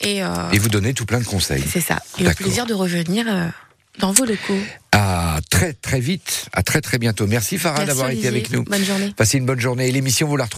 Et 0.01 0.21
vous 0.59 0.69
donnez 0.69 0.93
tout 0.93 1.05
plein 1.05 1.19
de 1.19 1.25
conseils. 1.25 1.63
c'est 1.71 1.81
ça. 1.81 1.99
Et 2.19 2.27
au 2.27 2.31
plaisir 2.31 2.65
de 2.65 2.73
revenir 2.73 3.25
dans 3.99 4.11
vos 4.11 4.25
locaux. 4.25 4.59
À 4.91 5.39
très 5.49 5.73
très 5.73 5.99
vite, 5.99 6.47
à 6.53 6.63
très 6.63 6.81
très 6.81 6.97
bientôt. 6.97 7.27
Merci 7.27 7.57
Farah 7.57 7.85
d'avoir 7.85 8.09
été 8.09 8.27
avec 8.27 8.51
nous. 8.51 8.63
Bonne 8.63 8.83
journée. 8.83 9.13
Passez 9.15 9.37
une 9.37 9.45
bonne 9.45 9.59
journée. 9.59 9.87
Et 9.87 9.91
l'émission 9.91 10.27
vous 10.27 10.37
la 10.37 10.45
retrouvez 10.45 10.55